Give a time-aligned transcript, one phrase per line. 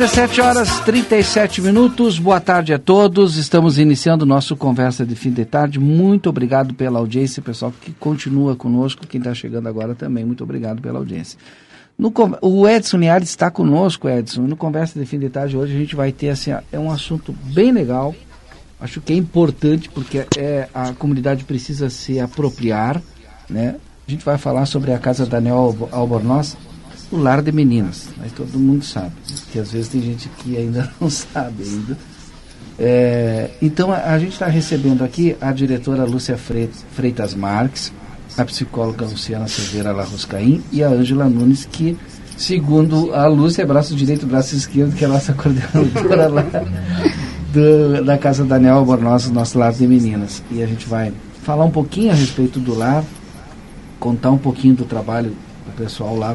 [0.00, 2.18] 17 horas 37 minutos.
[2.18, 3.36] Boa tarde a todos.
[3.36, 5.78] Estamos iniciando nosso conversa de fim de tarde.
[5.78, 9.06] Muito obrigado pela audiência, pessoal que continua conosco.
[9.06, 11.38] Quem está chegando agora também, muito obrigado pela audiência.
[11.98, 14.46] No, o Edson Niares está conosco, Edson.
[14.46, 17.34] No conversa de fim de tarde hoje a gente vai ter assim, é um assunto
[17.52, 18.14] bem legal.
[18.80, 23.02] Acho que é importante porque é, a comunidade precisa se apropriar,
[23.50, 23.76] né?
[24.08, 26.56] A gente vai falar sobre a casa Daniel Albornoz
[27.10, 28.08] o lar de meninas.
[28.18, 29.12] Mas todo mundo sabe,
[29.52, 31.98] que às vezes tem gente que ainda não sabe ainda.
[32.78, 37.92] É, então a, a gente está recebendo aqui a diretora Lúcia Freitas Marques,
[38.38, 41.96] a psicóloga Luciana Silveira Larroscaim e a Ângela Nunes, que
[42.38, 46.46] segundo a Lúcia é braço direito, braço esquerdo, que é a nossa coordenadora lá
[47.52, 50.42] do, da Casa Daniel Albornoz, nosso lar de meninas.
[50.50, 51.12] E a gente vai
[51.42, 53.04] falar um pouquinho a respeito do lar,
[53.98, 56.34] contar um pouquinho do trabalho do pessoal lá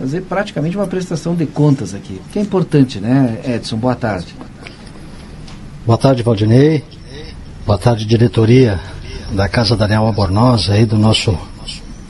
[0.00, 3.76] fazer praticamente uma prestação de contas aqui, que é importante, né, Edson?
[3.76, 4.34] Boa tarde.
[5.84, 6.82] Boa tarde, Valdinei.
[7.66, 8.80] Boa tarde, diretoria
[9.32, 11.38] da Casa Daniel Albornoz, aí do nosso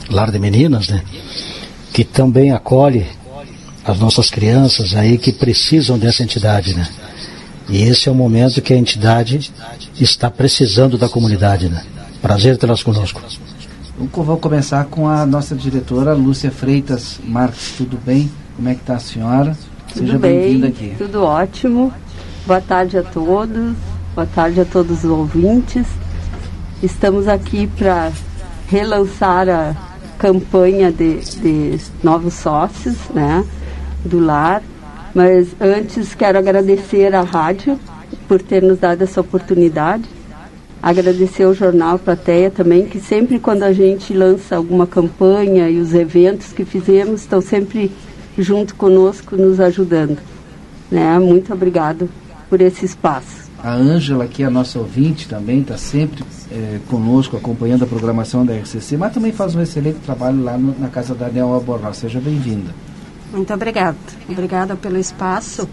[0.09, 1.03] Lar de Meninas, né?
[1.91, 3.05] Que também acolhe
[3.83, 6.87] as nossas crianças aí que precisam dessa entidade, né?
[7.67, 9.51] E esse é o momento que a entidade
[9.99, 11.83] está precisando da comunidade, né?
[12.21, 13.21] Prazer tê-las conosco.
[14.09, 17.73] Vamos começar com a nossa diretora Lúcia Freitas Marques.
[17.77, 18.31] Tudo bem?
[18.55, 19.55] Como é que está a senhora?
[19.93, 20.95] Seja bem-vinda aqui.
[20.97, 21.93] Tudo ótimo.
[22.47, 23.75] Boa tarde a todos.
[24.15, 25.85] Boa tarde a todos os ouvintes.
[26.81, 28.11] Estamos aqui para
[28.67, 29.75] relançar a
[30.17, 33.45] campanha de, de novos sócios, né,
[34.03, 34.63] do lar.
[35.13, 37.79] Mas antes quero agradecer à rádio
[38.27, 40.09] por ter nos dado essa oportunidade
[40.81, 45.93] Agradecer ao jornal Plateia também, que sempre quando a gente lança alguma campanha e os
[45.93, 47.91] eventos que fizemos estão sempre
[48.37, 50.17] junto conosco, nos ajudando.
[50.89, 51.19] Né?
[51.19, 52.09] Muito obrigado
[52.49, 53.51] por esse espaço.
[53.63, 58.43] A Ângela, que é a nossa ouvinte também, está sempre é, conosco, acompanhando a programação
[58.43, 61.93] da RCC, mas também faz um excelente trabalho lá no, na Casa da Daniel Aborral.
[61.93, 62.73] Seja bem-vinda.
[63.31, 63.97] Muito obrigada.
[64.27, 65.69] Obrigada pelo espaço.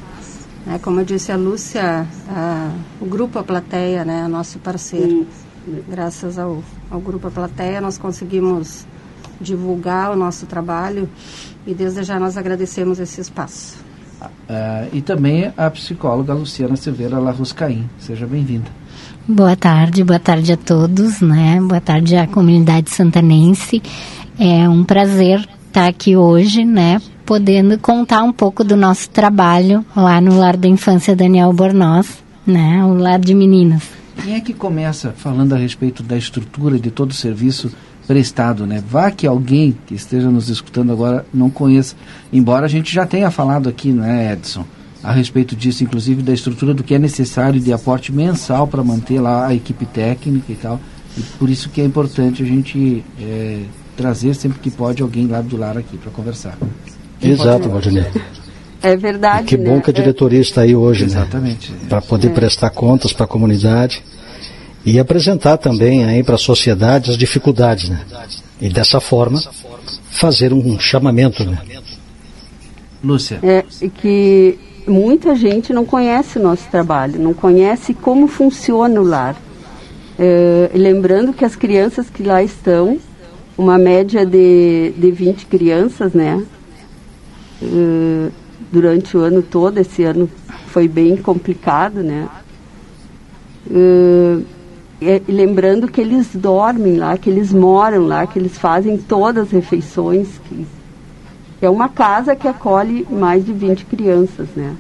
[0.71, 2.71] É, como eu disse a Lúcia, a,
[3.01, 5.27] o Grupo A Plateia né, é nosso parceiro.
[5.65, 5.83] Sim.
[5.89, 8.87] Graças ao, ao Grupo A Plateia nós conseguimos
[9.41, 11.09] divulgar o nosso trabalho
[11.67, 13.79] e desde já nós agradecemos esse espaço.
[14.21, 17.89] Uh, e também a psicóloga Luciana Silveira Larruscaim.
[17.99, 18.67] Seja bem-vinda.
[19.27, 21.61] Boa tarde, boa tarde a todos, né?
[21.61, 23.83] Boa tarde à comunidade santanense.
[24.39, 27.01] É um prazer estar aqui hoje, né?
[27.29, 32.83] Podendo contar um pouco do nosso trabalho lá no Lar da Infância Daniel Bornoz, né,
[32.83, 33.83] o Lar de Meninas.
[34.25, 37.71] Quem é que começa falando a respeito da estrutura de todo o serviço
[38.07, 38.83] prestado, né?
[38.89, 41.95] Vá que alguém que esteja nos escutando agora não conheça,
[42.33, 44.65] embora a gente já tenha falado aqui, né, Edson,
[45.05, 49.21] a respeito disso, inclusive da estrutura do que é necessário de aporte mensal para manter
[49.21, 50.81] lá a equipe técnica e tal.
[51.15, 53.65] E por isso que é importante a gente é,
[53.99, 56.57] trazer sempre que pode alguém lá do lar aqui para conversar.
[57.23, 58.07] Exato, Valdinei.
[58.83, 59.43] É verdade.
[59.43, 59.81] E que bom né?
[59.81, 61.11] que a diretoria está aí hoje, né?
[61.11, 61.73] Exatamente.
[61.73, 61.79] né?
[61.89, 62.31] Para poder é.
[62.31, 64.03] prestar contas para a comunidade
[64.85, 68.01] e apresentar também aí para a sociedade as dificuldades, né?
[68.61, 69.41] E dessa forma
[70.11, 71.59] fazer um chamamento, né?
[73.03, 73.39] Lúcia.
[73.43, 79.37] É que muita gente não conhece o nosso trabalho, não conhece como funciona o lar.
[80.19, 82.99] É, lembrando que as crianças que lá estão,
[83.57, 86.43] uma média de, de 20 crianças, né?
[87.63, 88.31] É,
[88.71, 90.29] durante o ano todo, esse ano
[90.69, 92.29] foi bem complicado, né?
[93.71, 99.51] É, lembrando que eles dormem lá, que eles moram lá, que eles fazem todas as
[99.53, 100.67] refeições, que
[101.61, 104.75] é uma casa que acolhe mais de 20 crianças, né?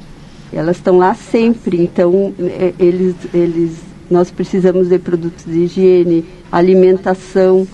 [0.52, 3.78] Elas estão lá sempre, então é, eles, eles,
[4.10, 7.66] nós precisamos de produtos de higiene, alimentação.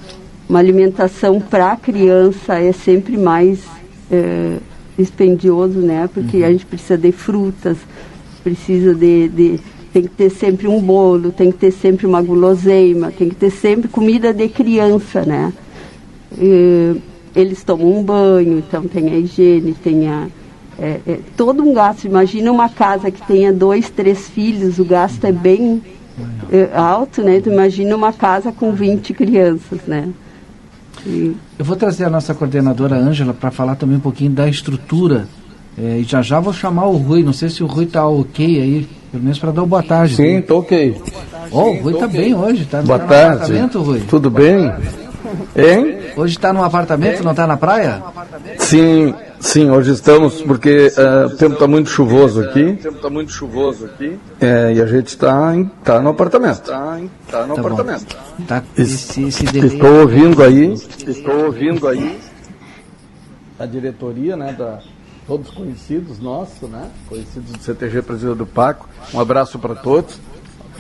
[0.49, 3.61] Uma alimentação para a criança é sempre mais
[4.11, 4.59] é,
[4.99, 6.08] dispendioso, né?
[6.12, 6.46] Porque uhum.
[6.46, 7.79] a gente precisa de frutas,
[8.43, 9.61] precisa de, de
[9.93, 13.50] tem que ter sempre um bolo, tem que ter sempre uma guloseima, tem que ter
[13.50, 15.52] sempre comida de criança, né?
[16.37, 16.96] E,
[17.35, 20.29] eles tomam um banho, então tem a higiene, tem a,
[20.79, 22.05] é, é, todo um gasto.
[22.05, 25.82] Imagina uma casa que tenha dois, três filhos, o gasto é bem
[26.50, 27.41] é, alto, né?
[27.41, 30.08] Tu imagina uma casa com 20 crianças, né?
[31.06, 31.37] E...
[31.59, 35.27] Eu vou trazer a nossa coordenadora Ângela para falar também um pouquinho da estrutura.
[35.77, 38.61] É, e já já vou chamar o Rui, não sei se o Rui está ok
[38.61, 40.17] aí pelo menos para dar uma boa tarde.
[40.17, 41.01] Sim, estou ok.
[41.53, 42.83] Oh, o Rui está bem hoje, tá?
[42.83, 43.35] Boa tá tarde.
[43.35, 44.01] apartamento, Rui?
[44.01, 44.73] Tudo bem?
[45.55, 45.99] Hein?
[46.17, 48.03] Hoje está no apartamento, não está na praia?
[48.59, 52.62] Sim, sim, hoje estamos porque uh, o tempo está muito chuvoso aqui.
[52.62, 54.19] O tempo está muito chuvoso aqui.
[54.41, 55.52] É, e a gente está
[55.85, 56.62] tá no apartamento.
[56.62, 57.00] Está
[57.31, 58.17] tá no tá apartamento.
[58.49, 60.73] Tá, esse, esse estou ouvindo aí.
[60.73, 62.19] Estou ouvindo aí.
[63.58, 64.81] A diretoria, né, da,
[65.26, 66.91] todos conhecidos nossos, né?
[67.08, 68.88] Conhecidos do CTG Presidente do Paco.
[69.12, 70.19] Um abraço para todos.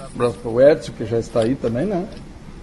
[0.00, 2.06] Um abraço para o Edson, que já está aí também, né?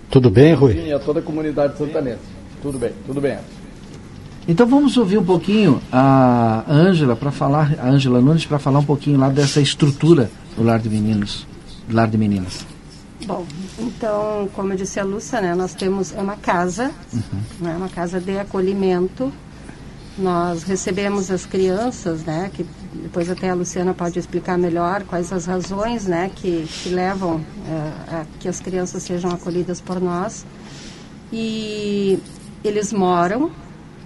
[0.10, 0.74] Tudo bem, Rui?
[0.74, 2.20] Sim, a toda a comunidade santanense.
[2.62, 3.61] Tudo bem, tudo bem, Edson.
[4.48, 8.86] Então vamos ouvir um pouquinho a Ângela para falar, a Ângela Nunes para falar um
[8.86, 11.46] pouquinho lá dessa estrutura do lar de meninos,
[11.88, 12.66] do lar de meninas.
[13.26, 13.46] Bom,
[13.78, 17.40] então, como eu disse a Lúcia, né, nós temos é uma casa, uhum.
[17.60, 19.32] né, uma casa de acolhimento
[20.18, 25.46] nós recebemos as crianças, né, que depois até a Luciana pode explicar melhor quais as
[25.46, 30.46] razões, né, que, que levam é, a que as crianças sejam acolhidas por nós.
[31.32, 32.20] E
[32.64, 33.52] eles moram,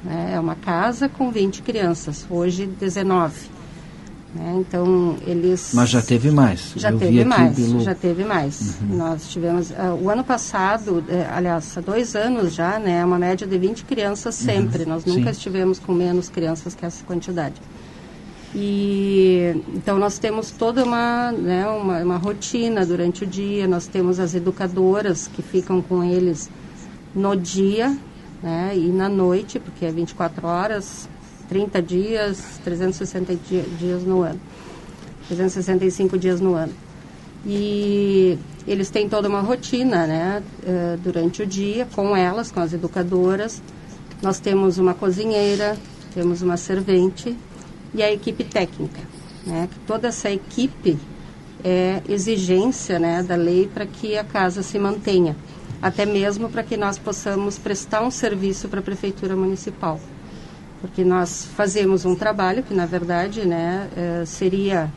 [0.05, 3.55] né, é uma casa com 20 crianças, hoje 19.
[4.35, 4.57] Né?
[4.59, 5.71] Então, eles...
[5.73, 6.73] Mas já teve mais.
[6.75, 7.79] Já Eu teve mais, pelo...
[7.79, 8.77] já teve mais.
[8.81, 8.97] Uhum.
[8.97, 13.47] Nós tivemos, uh, o ano passado, uh, aliás, há dois anos já, né, uma média
[13.47, 14.45] de 20 crianças uhum.
[14.45, 14.83] sempre.
[14.83, 14.89] Uhum.
[14.89, 15.29] Nós nunca Sim.
[15.29, 17.55] estivemos com menos crianças que essa quantidade.
[18.53, 24.19] E, então, nós temos toda uma, né, uma, uma rotina durante o dia, nós temos
[24.19, 26.49] as educadoras que ficam com eles
[27.13, 27.97] no dia
[28.45, 31.09] né, e na noite, porque é 24 horas,
[31.49, 33.35] 30 dias, 360
[33.79, 34.39] dias no ano.
[35.27, 36.71] 365 dias no ano.
[37.43, 38.37] E
[38.67, 43.63] eles têm toda uma rotina, né, uh, durante o dia, com elas, com as educadoras.
[44.21, 45.75] Nós temos uma cozinheira,
[46.13, 47.35] temos uma servente
[47.95, 49.01] e a equipe técnica,
[49.43, 50.99] né, toda essa equipe
[51.63, 55.35] é exigência, né, da lei para que a casa se mantenha,
[55.85, 59.99] até mesmo para que nós possamos prestar um serviço para a prefeitura municipal.
[60.81, 64.91] Porque nós fazemos um trabalho que na verdade né eh, seria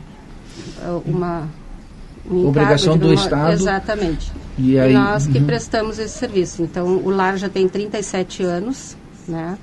[0.81, 1.47] eh, uma
[2.27, 3.51] um obrigação do Estado.
[3.51, 4.31] Exatamente.
[4.57, 5.45] E, aí, e nós que uhum.
[5.45, 6.63] prestamos esse serviço.
[6.63, 9.59] Então o lar já tem 37 anos né?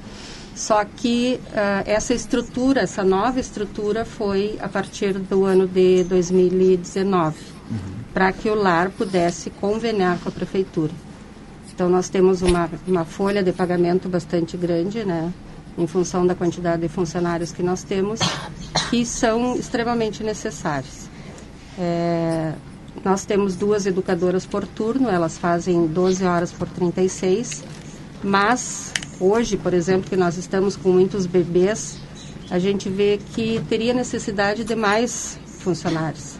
[0.54, 7.37] Só que uh, essa estrutura essa nova estrutura foi a partir do ano de 2019
[7.68, 7.76] uhum.
[8.14, 10.92] para que o lar pudesse conveniar com a prefeitura
[11.76, 15.30] então nós temos uma, uma folha de pagamento bastante grande né
[15.78, 18.21] em função da quantidade de funcionários que nós temos,
[18.88, 21.09] que são extremamente necessários.
[21.78, 22.54] É,
[23.04, 27.62] nós temos duas educadoras por turno, elas fazem 12 horas por 36,
[28.25, 31.99] mas hoje, por exemplo, que nós estamos com muitos bebês,
[32.50, 36.37] a gente vê que teria necessidade de mais funcionários.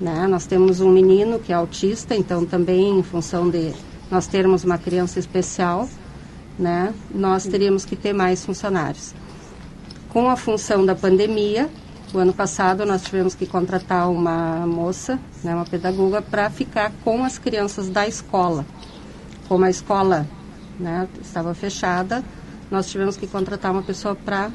[0.00, 0.26] Né?
[0.28, 3.72] Nós temos um menino que é autista, então também em função de
[4.10, 5.88] nós termos uma criança especial,
[6.58, 9.14] né, nós teríamos que ter mais funcionários.
[10.08, 11.70] Com a função da pandemia,
[12.12, 17.24] o ano passado nós tivemos que contratar uma moça, né, uma pedagoga, para ficar com
[17.24, 18.66] as crianças da escola.
[19.48, 20.26] Como a escola
[20.78, 22.24] né, estava fechada,
[22.70, 24.50] nós tivemos que contratar uma pessoa para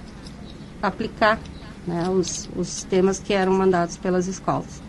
[0.81, 1.39] aplicar
[1.88, 4.81] né, os, os temas que eram mandados pelas escolas.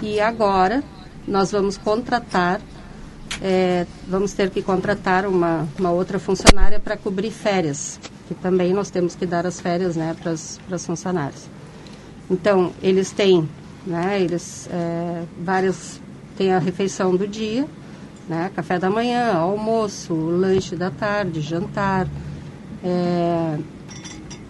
[0.00, 0.82] E agora
[1.26, 2.60] nós vamos contratar
[3.40, 7.98] é, vamos ter que contratar uma, uma outra funcionária para cobrir férias,
[8.28, 11.48] que também nós temos que dar as férias né, para os funcionários.
[12.30, 13.48] Então, eles têm,
[13.86, 16.00] né, eles, é, várias,
[16.36, 17.66] têm a refeição do dia,
[18.28, 22.06] né, café da manhã, almoço, lanche da tarde, jantar.
[22.84, 23.58] É,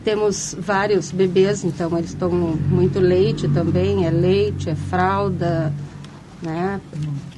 [0.04, 5.72] temos vários bebês, então eles tomam muito leite também, é leite, é fralda,
[6.42, 6.80] né,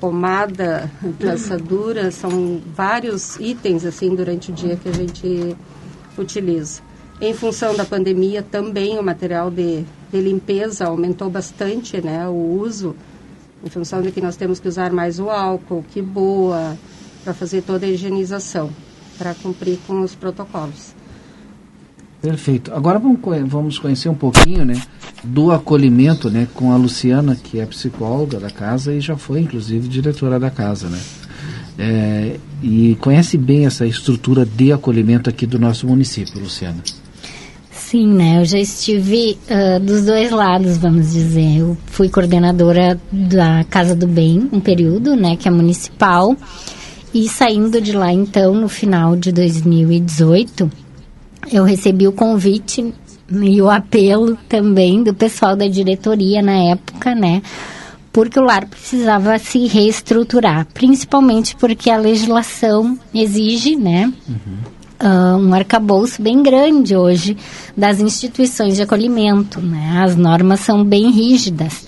[0.00, 5.56] pomada, lançadura, são vários itens assim durante o dia que a gente
[6.16, 6.80] utiliza.
[7.20, 12.28] Em função da pandemia, também o material de, de limpeza aumentou bastante, né?
[12.28, 12.96] O uso,
[13.64, 16.76] em função de que nós temos que usar mais o álcool, que boa,
[17.22, 18.70] para fazer toda a higienização,
[19.16, 20.92] para cumprir com os protocolos.
[22.24, 22.72] Perfeito.
[22.72, 24.80] Agora vamos, conhecer um pouquinho, né,
[25.22, 29.86] do acolhimento, né, com a Luciana, que é psicóloga da casa e já foi, inclusive,
[29.86, 30.98] diretora da casa, né?
[31.78, 36.78] É, e conhece bem essa estrutura de acolhimento aqui do nosso município, Luciana.
[37.70, 38.40] Sim, né?
[38.40, 41.58] Eu já estive uh, dos dois lados, vamos dizer.
[41.58, 46.34] Eu fui coordenadora da Casa do Bem um período, né, que é municipal.
[47.12, 50.83] E saindo de lá, então, no final de 2018,
[51.52, 52.92] eu recebi o convite
[53.30, 57.42] e o apelo também do pessoal da diretoria na época, né?
[58.12, 64.12] Porque o lar precisava se reestruturar, principalmente porque a legislação exige, né?
[64.28, 64.74] Uhum
[65.04, 67.36] uh, um arcabouço bem grande hoje
[67.76, 69.60] das instituições de acolhimento.
[69.60, 70.02] Né?
[70.02, 71.86] As normas são bem rígidas.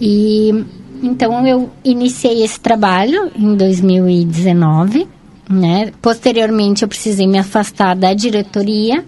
[0.00, 0.64] E
[1.02, 5.08] então eu iniciei esse trabalho em 2019.
[5.48, 5.92] Né?
[6.02, 9.04] Posteriormente eu precisei me afastar da diretoria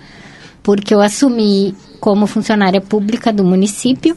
[0.62, 4.16] porque eu assumi como funcionária pública do município.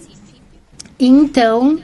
[0.99, 1.79] Então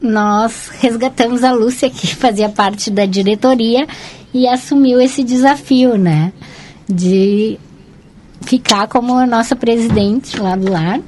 [0.00, 3.86] nós resgatamos a Lúcia que fazia parte da diretoria
[4.32, 6.32] e assumiu esse desafio, né?
[6.88, 7.58] de
[8.40, 11.00] ficar como a nossa presidente lá do lar.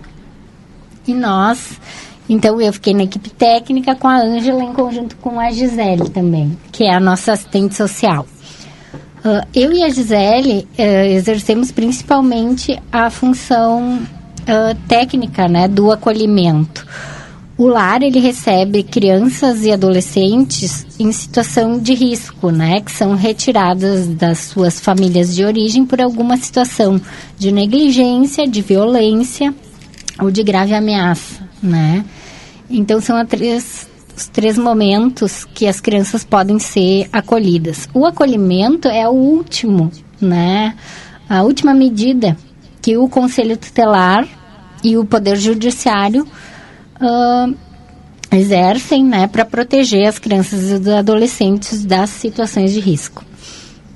[1.06, 1.80] E nós,
[2.28, 6.56] então eu fiquei na equipe técnica com a Ângela em conjunto com a Gisele também,
[6.70, 8.26] que é a nossa assistente social.
[9.24, 16.86] Uh, eu e a Gisele uh, exercemos principalmente a função uh, técnica né, do acolhimento.
[17.58, 24.08] O lar ele recebe crianças e adolescentes em situação de risco, né, que são retiradas
[24.08, 26.98] das suas famílias de origem por alguma situação
[27.36, 29.54] de negligência, de violência
[30.18, 32.02] ou de grave ameaça, né?
[32.70, 33.86] Então são três,
[34.17, 37.88] os três momentos que as crianças podem ser acolhidas.
[37.95, 39.90] O acolhimento é o último,
[40.21, 40.75] né?
[41.29, 42.37] A última medida
[42.83, 44.26] que o Conselho Tutelar
[44.83, 46.26] e o Poder Judiciário
[47.00, 47.55] uh,
[48.33, 53.25] exercem né, para proteger as crianças e os adolescentes das situações de risco.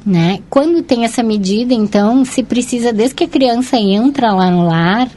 [0.05, 0.41] Né?
[0.51, 5.09] Quando tem essa medida, então, se precisa, desde que a criança entra lá no lar,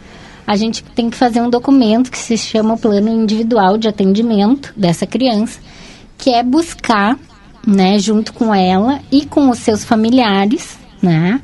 [0.47, 5.05] a gente tem que fazer um documento que se chama Plano Individual de Atendimento dessa
[5.05, 5.59] criança,
[6.17, 7.19] que é buscar,
[7.67, 11.41] né, junto com ela e com os seus familiares, né,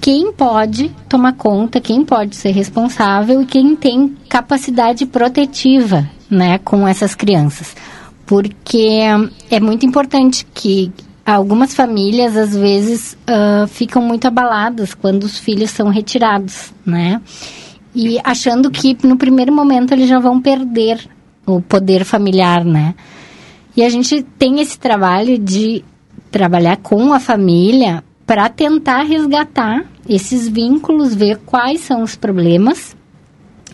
[0.00, 6.88] quem pode tomar conta, quem pode ser responsável e quem tem capacidade protetiva, né, com
[6.88, 7.76] essas crianças.
[8.26, 9.00] Porque
[9.50, 10.90] é muito importante que
[11.24, 17.20] algumas famílias, às vezes, uh, ficam muito abaladas quando os filhos são retirados, né?
[17.94, 21.08] E achando que, no primeiro momento, eles já vão perder
[21.46, 22.94] o poder familiar, né?
[23.76, 25.84] E a gente tem esse trabalho de
[26.30, 32.96] trabalhar com a família para tentar resgatar esses vínculos, ver quais são os problemas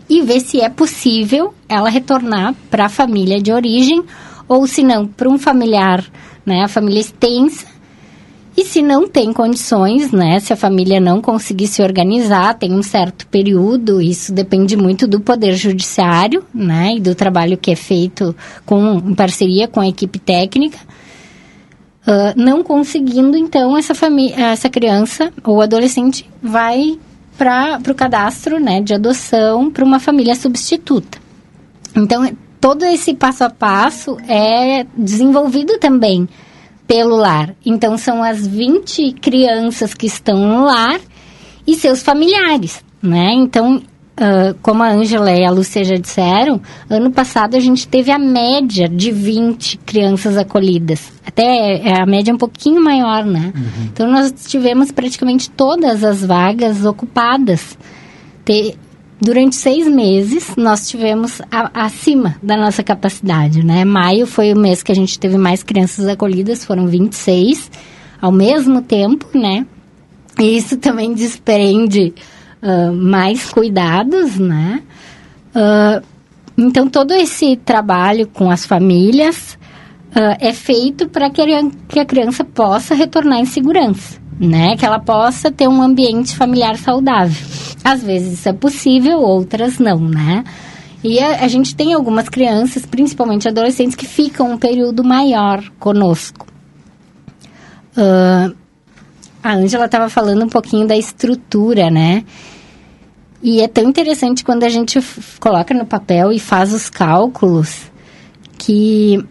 [0.09, 4.03] e ver se é possível ela retornar para a família de origem
[4.49, 6.05] ou se não para um familiar,
[6.45, 7.67] né, a família extensa.
[8.57, 12.83] E se não tem condições, né, se a família não conseguir se organizar, tem um
[12.83, 18.35] certo período, isso depende muito do poder judiciário, né, e do trabalho que é feito
[18.65, 20.79] com em parceria com a equipe técnica
[22.07, 26.97] Uh, não conseguindo, então, essa, família, essa criança ou adolescente vai
[27.37, 31.19] para o cadastro né, de adoção para uma família substituta.
[31.97, 36.29] Então, todo esse passo a passo é desenvolvido também
[36.87, 37.55] pelo lar.
[37.65, 41.01] Então, são as 20 crianças que estão no lar
[41.67, 43.33] e seus familiares, né?
[43.35, 43.83] Então,
[44.19, 48.19] Uh, como a Ângela e a Lúcia já disseram, ano passado a gente teve a
[48.19, 51.13] média de 20 crianças acolhidas.
[51.23, 53.53] Até é, a média é um pouquinho maior, né?
[53.55, 53.89] Uhum.
[53.93, 57.77] Então nós tivemos praticamente todas as vagas ocupadas.
[58.43, 58.79] Te,
[59.21, 63.85] durante seis meses nós tivemos a, acima da nossa capacidade, né?
[63.85, 67.71] Maio foi o mês que a gente teve mais crianças acolhidas, foram 26
[68.21, 69.67] ao mesmo tempo, né?
[70.39, 72.15] E isso também desprende
[72.63, 74.83] uh, mais cuidados, né?
[75.55, 76.05] Uh,
[76.59, 79.59] então, todo esse trabalho com as famílias
[80.11, 81.43] uh, é feito para que,
[81.89, 84.77] que a criança possa retornar em segurança, né?
[84.77, 87.66] Que ela possa ter um ambiente familiar saudável.
[87.87, 90.43] Às vezes isso é possível, outras não, né?
[91.05, 96.49] E a, a gente tem algumas crianças, principalmente adolescentes, que ficam um período maior conosco.
[97.97, 98.53] Uh,
[99.41, 102.25] a Ângela estava falando um pouquinho da estrutura, né?
[103.41, 104.99] E é tão interessante quando a gente
[105.39, 107.89] coloca no papel e faz os cálculos
[108.59, 109.25] que,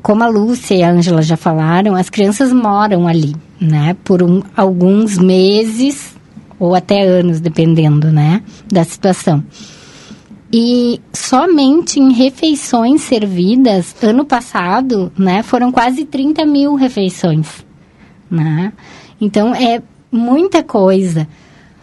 [0.00, 3.96] como a Lúcia e a Ângela já falaram, as crianças moram ali, né?
[4.04, 6.15] Por um, alguns meses
[6.58, 8.42] ou até anos, dependendo, né?
[8.66, 9.44] Da situação.
[10.52, 15.42] E somente em refeições servidas, ano passado, né?
[15.42, 17.64] Foram quase 30 mil refeições,
[18.30, 18.72] né?
[19.20, 21.26] Então, é muita coisa.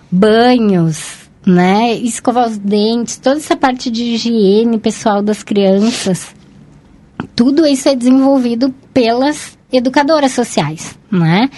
[0.09, 1.93] Banhos, né?
[1.95, 6.33] Escovar os dentes, toda essa parte de higiene pessoal das crianças.
[7.35, 11.49] Tudo isso é desenvolvido pelas educadoras sociais, né?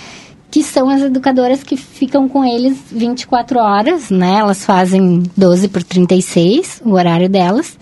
[0.50, 4.38] Que são as educadoras que ficam com eles 24 horas, né?
[4.40, 7.78] Elas fazem 12 por 36, o horário delas.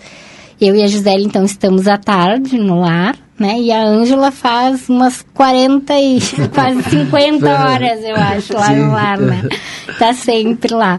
[0.60, 3.58] Eu e a Gisele, então, estamos à tarde no lar, né?
[3.58, 6.18] E a Ângela faz umas 40 e
[6.54, 9.42] quase 50 horas, eu acho, lá no lar, né?
[9.98, 10.98] Tá sempre lá.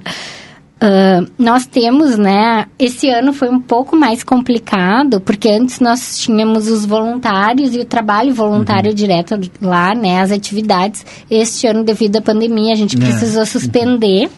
[0.75, 2.65] Uh, nós temos, né?
[2.77, 7.85] Esse ano foi um pouco mais complicado, porque antes nós tínhamos os voluntários e o
[7.85, 8.95] trabalho voluntário uhum.
[8.95, 10.19] direto lá, né?
[10.19, 11.05] As atividades.
[11.31, 12.99] Este ano, devido à pandemia, a gente é.
[12.99, 14.29] precisou suspender.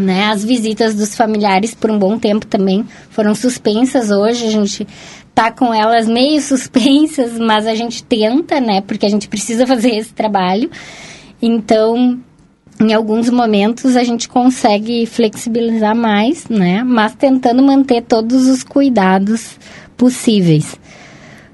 [0.00, 4.46] Né, as visitas dos familiares por um bom tempo também foram suspensas hoje.
[4.46, 4.86] A gente
[5.34, 8.80] tá com elas meio suspensas, mas a gente tenta, né?
[8.80, 10.70] Porque a gente precisa fazer esse trabalho.
[11.42, 12.20] Então,
[12.80, 16.82] em alguns momentos a gente consegue flexibilizar mais, né?
[16.84, 19.58] Mas tentando manter todos os cuidados
[19.96, 20.78] possíveis.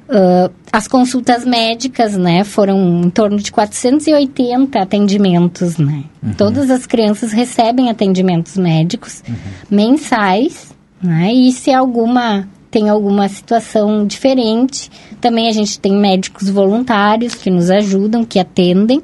[0.06, 6.04] Uh, as consultas médicas, né, foram em torno de 480 atendimentos, né?
[6.22, 6.34] Uhum.
[6.34, 9.34] Todas as crianças recebem atendimentos médicos uhum.
[9.70, 11.32] mensais, né?
[11.32, 17.70] E se alguma tem alguma situação diferente, também a gente tem médicos voluntários que nos
[17.70, 19.00] ajudam, que atendem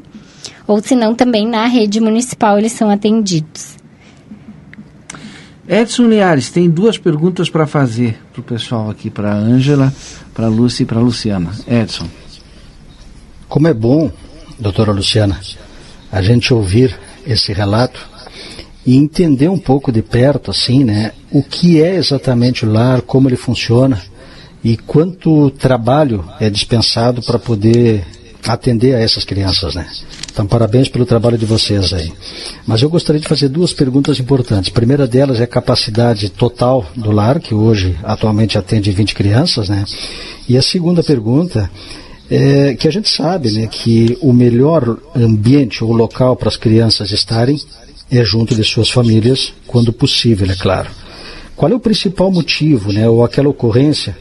[0.70, 3.74] ou se não também na rede municipal eles são atendidos.
[5.68, 9.92] Edson Liares tem duas perguntas para fazer para o pessoal aqui, para a Ângela,
[10.32, 11.50] para a Lúcia e para a Luciana.
[11.66, 12.06] Edson.
[13.48, 14.12] Como é bom,
[14.60, 15.40] doutora Luciana,
[16.10, 18.08] a gente ouvir esse relato
[18.86, 23.28] e entender um pouco de perto, assim, né, o que é exatamente o lar, como
[23.28, 24.00] ele funciona
[24.62, 28.06] e quanto trabalho é dispensado para poder
[28.46, 29.88] atender a essas crianças, né?
[30.32, 32.12] Então, parabéns pelo trabalho de vocês aí.
[32.66, 34.70] Mas eu gostaria de fazer duas perguntas importantes.
[34.70, 39.68] A primeira delas é a capacidade total do lar, que hoje atualmente atende 20 crianças,
[39.68, 39.84] né?
[40.48, 41.70] E a segunda pergunta
[42.30, 47.10] é que a gente sabe, né, que o melhor ambiente ou local para as crianças
[47.10, 47.60] estarem
[48.08, 50.90] é junto de suas famílias, quando possível, é claro.
[51.56, 54.16] Qual é o principal motivo, né, ou aquela ocorrência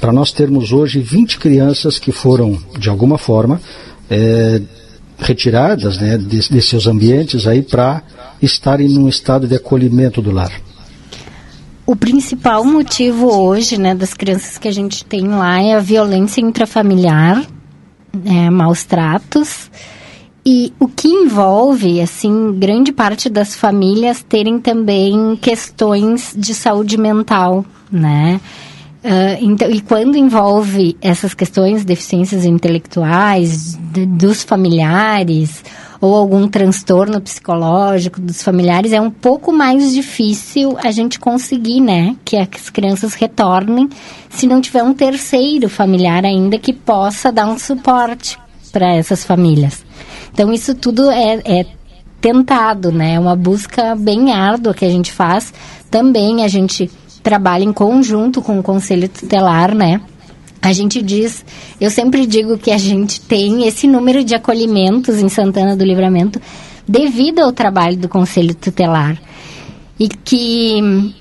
[0.00, 3.60] para nós termos hoje 20 crianças que foram, de alguma forma,
[4.08, 4.60] é,
[5.20, 8.02] retiradas né, de, de, seus ambientes aí para
[8.40, 10.52] estarem num estado de acolhimento do lar.
[11.86, 16.40] O principal motivo hoje, né, das crianças que a gente tem lá é a violência
[16.40, 17.44] intrafamiliar,
[18.24, 19.70] é, maus tratos
[20.44, 27.64] e o que envolve, assim, grande parte das famílias terem também questões de saúde mental,
[27.90, 28.40] né?
[29.02, 35.64] Uh, então, e quando envolve essas questões, deficiências intelectuais, de, dos familiares,
[36.00, 42.16] ou algum transtorno psicológico dos familiares, é um pouco mais difícil a gente conseguir, né,
[42.24, 43.88] que as crianças retornem,
[44.30, 48.38] se não tiver um terceiro familiar ainda que possa dar um suporte
[48.72, 49.84] para essas famílias.
[50.32, 51.66] Então, isso tudo é, é
[52.20, 55.52] tentado, né, é uma busca bem árdua que a gente faz.
[55.90, 56.90] Também a gente
[57.22, 60.00] trabalha em conjunto com o Conselho Tutelar, né?
[60.62, 61.44] A gente diz,
[61.80, 66.40] eu sempre digo que a gente tem esse número de acolhimentos em Santana do Livramento
[66.86, 69.18] devido ao trabalho do Conselho Tutelar.
[69.98, 71.14] E que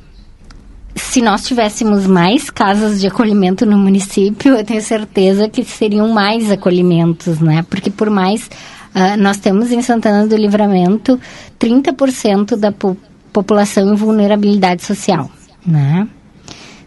[0.96, 6.52] se nós tivéssemos mais casas de acolhimento no município, eu tenho certeza que seriam mais
[6.52, 7.66] acolhimentos, né?
[7.70, 8.50] Porque por mais
[8.94, 11.20] uh, nós temos em Santana do Livramento
[11.58, 12.98] 30% da po
[13.32, 15.30] população em vulnerabilidade social
[15.66, 16.08] né?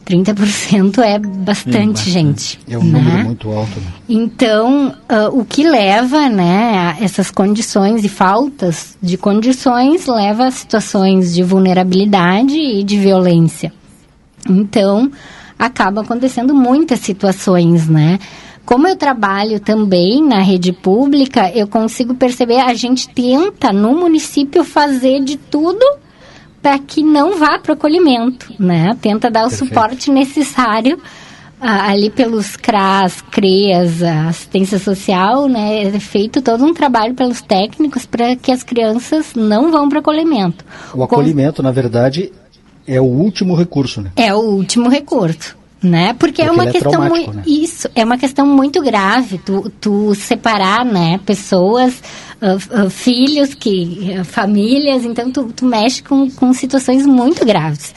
[0.04, 2.58] 30% é bastante, gente.
[2.68, 2.98] É um né?
[2.98, 3.80] número muito alto.
[3.80, 3.87] Né?
[4.08, 10.50] Então, uh, o que leva, né, a essas condições e faltas de condições leva a
[10.50, 13.72] situações de vulnerabilidade e de violência.
[14.48, 15.11] Então,
[15.58, 18.18] acaba acontecendo muitas situações, né?
[18.64, 24.64] Como eu trabalho também na rede pública, eu consigo perceber, a gente tenta no município
[24.64, 25.85] fazer de tudo
[26.62, 28.96] para que não vá para o acolhimento, né?
[29.01, 29.68] Tenta dar o Perfeito.
[29.68, 30.98] suporte necessário
[31.61, 35.85] ah, ali pelos CRAS, CREAS, assistência social, né?
[35.85, 40.01] É feito todo um trabalho pelos técnicos para que as crianças não vão para o
[40.01, 40.64] acolhimento.
[40.94, 41.62] O acolhimento, Com...
[41.62, 42.33] na verdade,
[42.87, 44.12] é o último recurso, né?
[44.16, 46.14] É o último recurso né?
[46.14, 47.42] Porque, é Porque é uma é questão muito né?
[47.44, 49.38] isso é uma questão muito grave.
[49.38, 51.18] Tu, tu separar, né?
[51.27, 52.03] Pessoas,
[52.42, 57.94] uh, uh, filhos que uh, famílias, então tu, tu mexe com, com situações muito graves.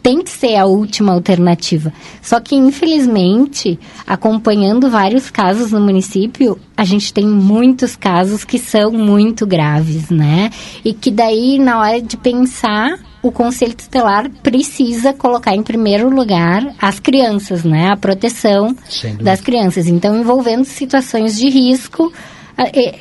[0.00, 1.92] Tem que ser a última alternativa.
[2.22, 8.92] Só que, infelizmente, acompanhando vários casos no município, a gente tem muitos casos que são
[8.92, 10.50] muito graves, né?
[10.84, 16.74] E que daí, na hora de pensar, o Conselho Tutelar precisa colocar em primeiro lugar
[16.80, 17.90] as crianças, né?
[17.90, 18.74] A proteção
[19.20, 19.88] das crianças.
[19.88, 22.12] Então, envolvendo situações de risco,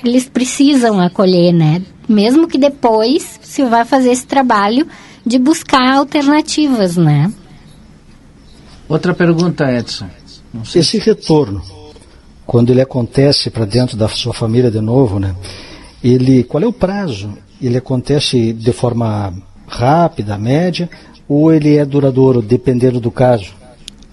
[0.04, 1.82] eles precisam acolher, né?
[2.08, 4.88] Mesmo que depois se vá fazer esse trabalho
[5.26, 7.32] de buscar alternativas, né?
[8.88, 10.08] Outra pergunta, Edson.
[10.74, 11.62] Esse retorno,
[12.46, 15.36] quando ele acontece para dentro da sua família de novo, né?
[16.04, 17.38] Ele, qual é o prazo?
[17.62, 19.34] Ele acontece de forma
[19.68, 20.90] rápida, média,
[21.28, 23.54] ou ele é duradouro, dependendo do caso?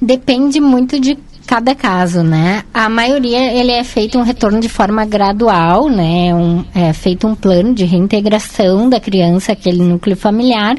[0.01, 1.17] Depende muito de
[1.55, 2.65] cada caso, né?
[2.75, 6.35] A maioria ele é feito um retorno de forma gradual, né?
[6.35, 10.77] Um, é feito um plano de reintegração da criança aquele núcleo familiar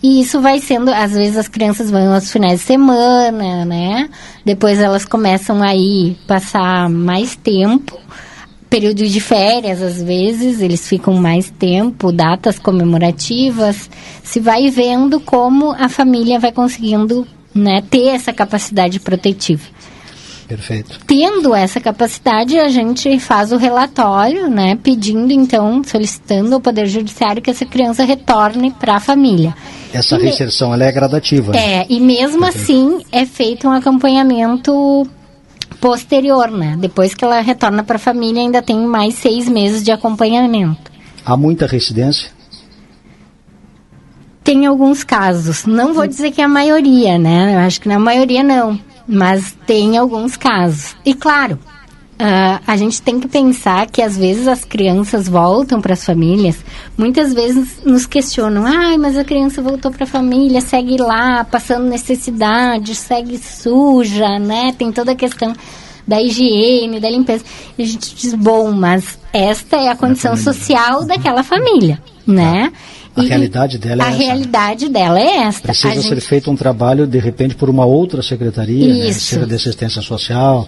[0.00, 4.08] e isso vai sendo, às vezes as crianças vão aos finais de semana, né?
[4.44, 7.98] Depois elas começam aí passar mais tempo
[8.70, 13.90] período de férias, às vezes, eles ficam mais tempo, datas comemorativas,
[14.22, 19.62] se vai vendo como a família vai conseguindo né, ter essa capacidade protetiva.
[20.52, 21.00] Perfeito.
[21.06, 27.40] Tendo essa capacidade, a gente faz o relatório, né, pedindo então, solicitando ao Poder Judiciário
[27.40, 29.54] que essa criança retorne para a família.
[29.94, 31.52] Essa e reinserção ela é gradativa.
[31.52, 31.58] Né?
[31.58, 32.62] É, e mesmo Perfeito.
[32.62, 35.08] assim é feito um acompanhamento
[35.80, 36.76] posterior, né?
[36.78, 40.92] Depois que ela retorna para a família, ainda tem mais seis meses de acompanhamento.
[41.24, 42.30] Há muita residência?
[44.44, 45.64] Tem alguns casos.
[45.64, 47.54] Não vou dizer que é a maioria, né?
[47.54, 48.78] Eu acho que na maioria não.
[49.06, 50.96] Mas tem alguns casos.
[51.04, 51.58] E claro,
[52.22, 56.56] Uh, a gente tem que pensar que às vezes as crianças voltam para as famílias,
[56.96, 61.88] muitas vezes nos questionam: ai, mas a criança voltou para a família, segue lá, passando
[61.88, 64.72] necessidade, segue suja, né?
[64.78, 65.52] Tem toda a questão
[66.06, 67.44] da higiene, da limpeza.
[67.76, 72.72] E a gente diz: bom, mas esta é a condição social daquela família, né?
[73.14, 74.18] A e, realidade dela é a essa.
[74.18, 75.68] realidade dela é esta.
[75.68, 79.12] Precisa a ser feito um trabalho, de repente, por uma outra secretaria, né?
[79.12, 80.66] seja de assistência social,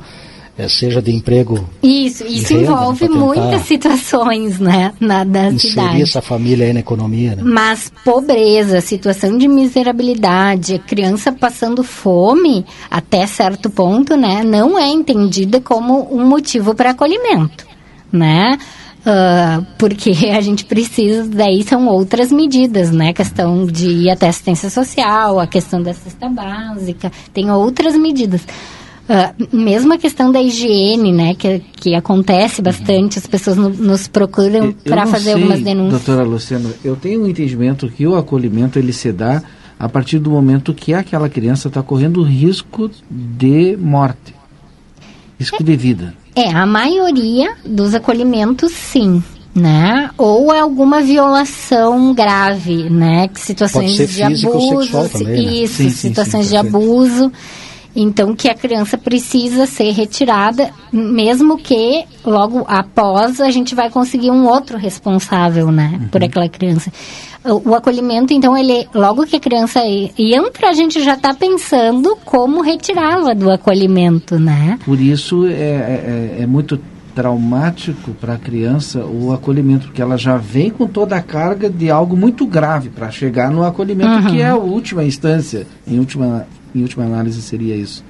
[0.57, 1.69] é, seja de emprego.
[1.83, 6.03] Isso, isso renda, envolve muitas situações, né, na da inserir cidade.
[6.03, 7.35] essa família aí na economia.
[7.35, 7.43] Né?
[7.45, 15.61] Mas pobreza, situação de miserabilidade, criança passando fome, até certo ponto, né, não é entendida
[15.61, 17.67] como um motivo para acolhimento,
[18.13, 18.57] né?
[19.05, 23.11] Uh, porque a gente precisa, daí são outras medidas, né?
[23.11, 28.47] A questão de ir até assistência social, a questão da cesta básica, tem outras medidas.
[29.05, 34.09] Uh, mesmo a questão da higiene, né, que, que acontece bastante, as pessoas no, nos
[34.09, 36.03] procuram para fazer sei, algumas denúncias.
[36.03, 39.43] Doutora Luciana, eu tenho um entendimento que o acolhimento ele se dá
[39.79, 44.35] a partir do momento que aquela criança está correndo risco de morte,
[45.39, 46.15] risco é, de vida.
[46.35, 49.23] É, a maioria dos acolhimentos, sim.
[49.55, 50.11] Né?
[50.19, 53.31] Ou é alguma violação grave, né?
[53.35, 55.55] Situações de abuso, também, né?
[55.63, 57.33] isso, sim, situações sim, sim, de abuso.
[57.97, 64.31] Então, que a criança precisa ser retirada, mesmo que logo após a gente vai conseguir
[64.31, 66.09] um outro responsável, né, uhum.
[66.09, 66.93] por aquela criança.
[67.45, 69.81] O, o, acolhimento, então, ele, logo que a criança
[70.19, 74.79] entra, a gente já está pensando como retirá-la do acolhimento, né?
[74.85, 76.81] Por isso é, é, é muito
[77.15, 81.91] traumático para a criança o acolhimento, porque ela já vem com toda a carga de
[81.91, 84.27] algo muito grave para chegar no acolhimento, uhum.
[84.27, 88.05] que é a última instância, em última em última análise, seria isso.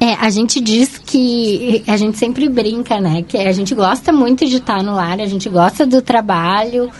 [0.00, 3.22] É, a gente diz que a gente sempre brinca, né?
[3.22, 6.90] Que a gente gosta muito de estar no lar, a gente gosta do trabalho.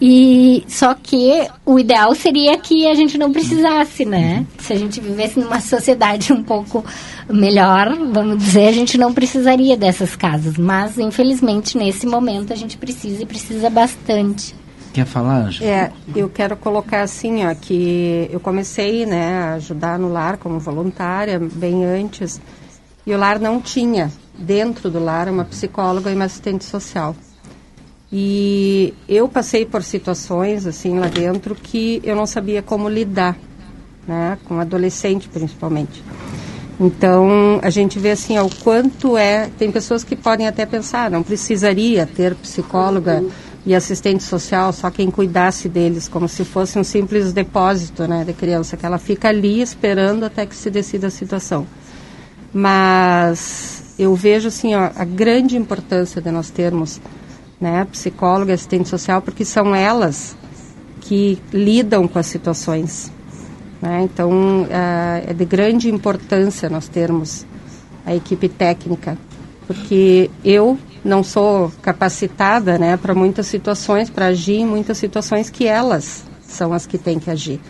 [0.00, 4.46] E só que o ideal seria que a gente não precisasse, né?
[4.58, 6.84] Se a gente vivesse numa sociedade um pouco
[7.28, 10.56] melhor, vamos dizer, a gente não precisaria dessas casas.
[10.56, 14.54] Mas infelizmente nesse momento a gente precisa e precisa bastante.
[14.98, 15.70] Quer falar, Ângela?
[15.70, 20.58] É, eu quero colocar assim, ó, que eu comecei, né, a ajudar no lar como
[20.58, 22.40] voluntária bem antes,
[23.06, 27.14] e o lar não tinha dentro do lar uma psicóloga e uma assistente social.
[28.10, 33.38] E eu passei por situações assim lá dentro que eu não sabia como lidar,
[34.04, 36.02] né, com adolescente principalmente.
[36.80, 41.08] Então, a gente vê assim, ó, o quanto é, tem pessoas que podem até pensar,
[41.08, 43.22] não precisaria ter psicóloga
[43.68, 48.32] e assistente social, só quem cuidasse deles, como se fosse um simples depósito, né, de
[48.32, 51.66] criança, que ela fica ali esperando até que se decida a situação.
[52.52, 57.00] Mas eu vejo assim, ó, a grande importância de nós termos,
[57.60, 60.34] né, psicóloga assistente social, porque são elas
[61.02, 63.12] que lidam com as situações
[63.80, 64.02] né?
[64.02, 67.46] Então, é, é de grande importância nós termos
[68.04, 69.16] a equipe técnica,
[69.66, 70.78] porque eu
[71.08, 76.72] não sou capacitada né, para muitas situações, para agir em muitas situações que elas são
[76.72, 77.60] as que têm que agir.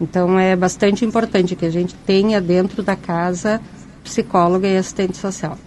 [0.00, 3.60] Então, é bastante importante que a gente tenha dentro da casa
[4.04, 5.58] psicóloga e assistente social.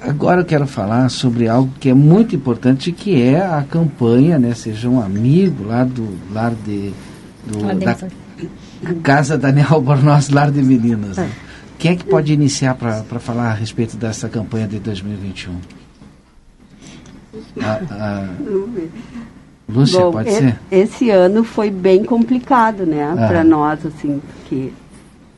[0.00, 4.52] Agora eu quero falar sobre algo que é muito importante, que é a campanha, né?
[4.54, 6.92] Seja um amigo lá do lar de,
[7.46, 7.96] do, da,
[9.02, 11.16] Casa Daniel Albornoz, Lar de Meninas.
[11.16, 11.30] Né?
[11.78, 15.81] Quem é que pode iniciar para falar a respeito dessa campanha de 2021?
[17.60, 18.28] A, a...
[19.68, 20.58] Lúcia, Bom, pode ser?
[20.70, 23.26] Esse ano foi bem complicado, né, ah.
[23.26, 24.70] para nós, assim, porque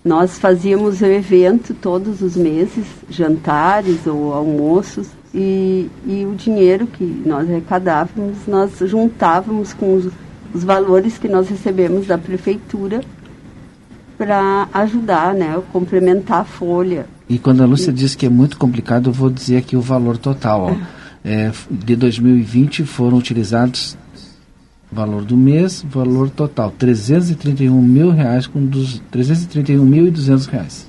[0.04, 7.04] nós fazíamos o evento todos os meses, jantares ou almoços, e, e o dinheiro que
[7.26, 10.08] nós arrecadávamos, nós juntávamos com os,
[10.54, 13.00] os valores que nós recebemos da prefeitura
[14.16, 17.06] para ajudar, né, complementar a folha.
[17.28, 17.94] E quando a Lúcia e...
[17.94, 20.70] diz que é muito complicado, eu vou dizer aqui o valor total.
[20.70, 20.93] Ó.
[21.24, 23.96] É, de 2020 foram utilizados
[24.92, 30.86] valor do mês, valor total, 331 mil reais com dos 331 mil e 200 reais.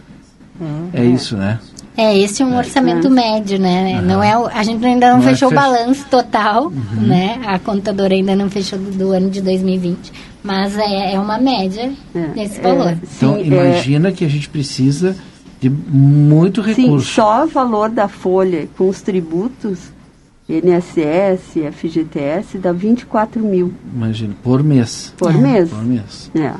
[0.62, 1.60] Hum, é, é, isso, né?
[1.98, 2.58] É, esse é um é.
[2.58, 3.10] orçamento é.
[3.10, 4.00] médio, né?
[4.00, 4.06] Uhum.
[4.06, 7.02] Não é, a gente ainda não, não é fechou é o balanço total, uhum.
[7.02, 7.42] né?
[7.46, 10.12] A contadora ainda não fechou do, do ano de 2020,
[10.44, 12.90] mas é, é uma média é, desse valor.
[12.90, 15.16] É, então, sim, imagina que a gente precisa
[15.60, 17.08] de muito recurso.
[17.08, 19.95] Sim, só o valor da folha com os tributos,
[20.48, 23.74] INSS, FGTS, dá 24 mil.
[23.94, 25.14] Imagina, por mês.
[25.18, 25.70] Por mês.
[25.70, 26.32] Por mês.
[26.36, 26.54] É.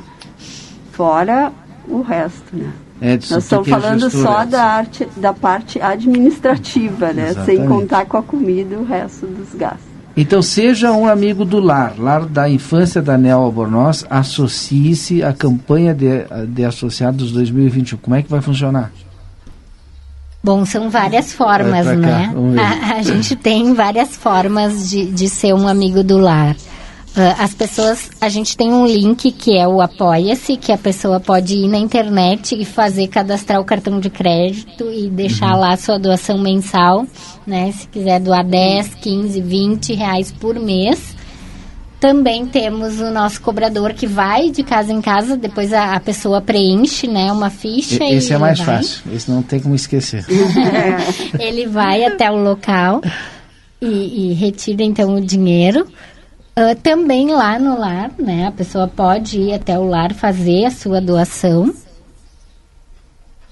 [0.92, 1.52] Fora
[1.88, 2.72] o resto, né?
[3.00, 7.28] Edson, Nós estamos falando só da, arte, da parte administrativa, né?
[7.30, 7.58] Exatamente.
[7.58, 9.86] Sem contar com a comida e o resto dos gastos.
[10.16, 15.94] Então, seja um amigo do lar, lar da infância da Nel Albornoz, associe-se à campanha
[15.94, 17.98] de, de associados 2021.
[17.98, 18.90] Como é que vai funcionar?
[20.46, 22.32] Bom, são várias formas, né?
[22.56, 26.54] A, a, gente tem várias formas de, de ser um amigo do lar.
[26.54, 31.18] Uh, as pessoas, a gente tem um link que é o Apoia-se, que a pessoa
[31.18, 35.62] pode ir na internet e fazer, cadastrar o cartão de crédito e deixar uhum.
[35.62, 37.04] lá a sua doação mensal,
[37.44, 37.72] né?
[37.72, 41.15] Se quiser doar 10, 15, 20 reais por mês.
[41.98, 46.42] Também temos o nosso cobrador que vai de casa em casa, depois a, a pessoa
[46.42, 48.76] preenche, né, uma ficha e, Esse é mais vai.
[48.76, 50.24] fácil, esse não tem como esquecer.
[51.40, 53.00] ele vai até o local
[53.80, 55.86] e, e retira então o dinheiro.
[56.58, 58.46] Uh, também lá no lar, né?
[58.46, 61.74] A pessoa pode ir até o lar fazer a sua doação.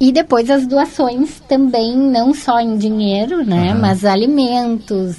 [0.00, 3.74] E depois as doações também, não só em dinheiro, né?
[3.74, 3.80] Uhum.
[3.80, 5.16] Mas alimentos,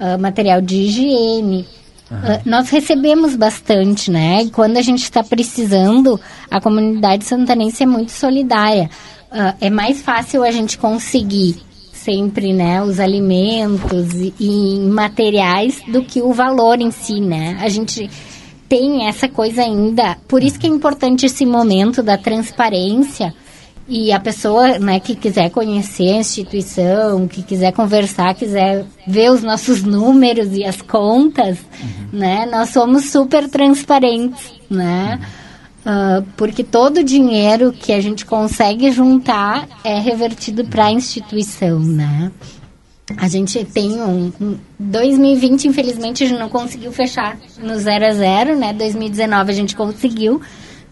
[0.00, 1.66] uh, material de higiene.
[2.12, 4.42] Uh, nós recebemos bastante, né?
[4.42, 6.20] E quando a gente está precisando,
[6.50, 8.90] a comunidade santanense é muito solidária.
[9.60, 11.56] é mais fácil a gente conseguir
[11.92, 17.56] sempre, né, os alimentos e, e materiais do que o valor em si, né?
[17.60, 18.10] A gente
[18.68, 20.16] tem essa coisa ainda.
[20.26, 23.32] Por isso que é importante esse momento da transparência
[23.88, 29.42] e a pessoa, né, que quiser conhecer a instituição, que quiser conversar, quiser ver os
[29.42, 32.18] nossos números e as contas, uhum.
[32.18, 35.18] né, nós somos super transparentes, né?
[35.20, 35.42] Uhum.
[35.84, 41.80] Uh, porque todo o dinheiro que a gente consegue juntar é revertido para a instituição,
[41.80, 42.30] né?
[43.16, 48.12] A gente tem um, um 2020, infelizmente, a gente não conseguiu fechar no zero a
[48.12, 48.72] zero, né?
[48.72, 50.40] 2019 a gente conseguiu.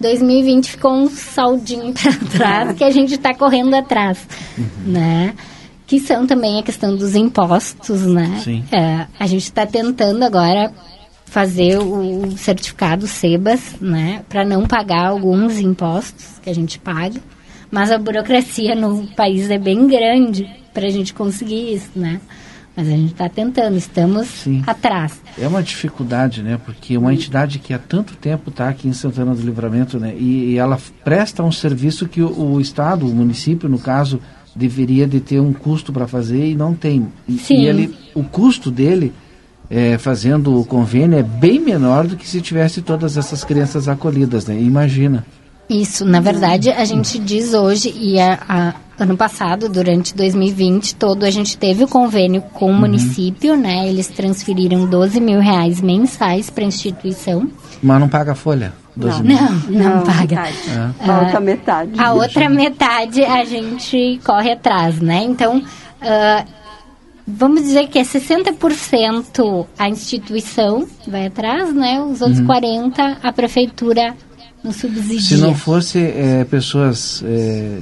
[0.00, 4.26] 2020 ficou um saldinho para trás que a gente está correndo atrás,
[4.58, 4.92] uhum.
[4.92, 5.34] né?
[5.86, 8.40] Que são também a questão dos impostos, né?
[8.42, 8.64] Sim.
[8.72, 10.72] É, a gente está tentando agora
[11.26, 17.20] fazer o certificado SEBAS, né, para não pagar alguns impostos que a gente paga.
[17.70, 22.20] Mas a burocracia no país é bem grande para a gente conseguir isso, né?
[22.76, 24.62] Mas a gente está tentando, estamos Sim.
[24.66, 25.20] atrás.
[25.38, 26.59] É uma dificuldade, né?
[26.64, 30.14] Porque uma entidade que há tanto tempo está aqui em Santana do Livramento, né?
[30.16, 34.20] E, e ela presta um serviço que o, o, Estado, o município, no caso,
[34.54, 37.09] deveria de ter um custo para fazer e não tem.
[37.28, 37.62] E, Sim.
[37.62, 39.12] e ele, o custo dele
[39.68, 44.46] é, fazendo o convênio é bem menor do que se tivesse todas essas crianças acolhidas,
[44.46, 44.61] né?
[44.61, 45.24] Imagina.
[45.70, 51.24] Isso, na verdade, a gente diz hoje, e a, a, ano passado, durante 2020 todo,
[51.24, 52.80] a gente teve o convênio com o uhum.
[52.80, 53.88] município, né?
[53.88, 57.48] Eles transferiram 12 mil reais mensais para a instituição.
[57.80, 58.72] Mas não paga a folha?
[58.96, 60.48] Não, não, não, não, paga.
[60.48, 61.09] É.
[61.09, 62.00] A outra metade.
[62.00, 65.22] A outra metade a gente corre atrás, né?
[65.22, 66.44] Então, uh,
[67.24, 72.02] vamos dizer que é 60% a instituição vai atrás, né?
[72.02, 72.46] Os outros uhum.
[72.48, 74.16] 40% a prefeitura
[74.62, 75.20] no subsídio.
[75.20, 77.81] Se não fosse é, pessoas, é,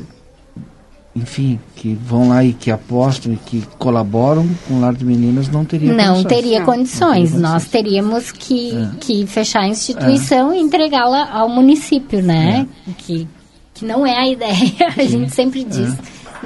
[1.15, 5.49] enfim, que vão lá e que apostam e que colaboram com o Lar de Meninas,
[5.49, 6.27] não teria não condições.
[6.27, 6.67] Teria não.
[6.67, 7.33] condições.
[7.33, 8.91] Não Nós teríamos que, é.
[9.01, 12.67] que fechar a instituição e entregá-la ao município, né?
[12.87, 12.91] É.
[12.97, 13.29] Que,
[13.75, 15.95] que não é a ideia, a gente sempre diz.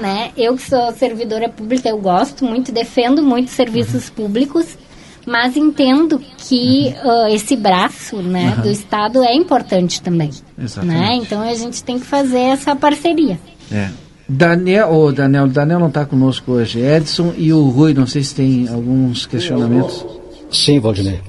[0.00, 0.30] Né?
[0.38, 4.14] Eu que sou servidora pública, eu gosto muito, defendo muito serviços uhum.
[4.14, 4.78] públicos,
[5.26, 7.26] mas entendo que uhum.
[7.26, 8.62] uh, esse braço né, uhum.
[8.62, 10.30] do Estado é importante também.
[10.58, 10.98] Exatamente.
[10.98, 11.14] Né?
[11.16, 13.38] Então a gente tem que fazer essa parceria.
[13.70, 13.88] É.
[14.28, 16.80] Daniel, oh, Daniel, Daniel não está conosco hoje.
[16.80, 20.04] Edson e o Rui, não sei se tem alguns questionamentos.
[20.50, 21.20] Sim, Valdinei.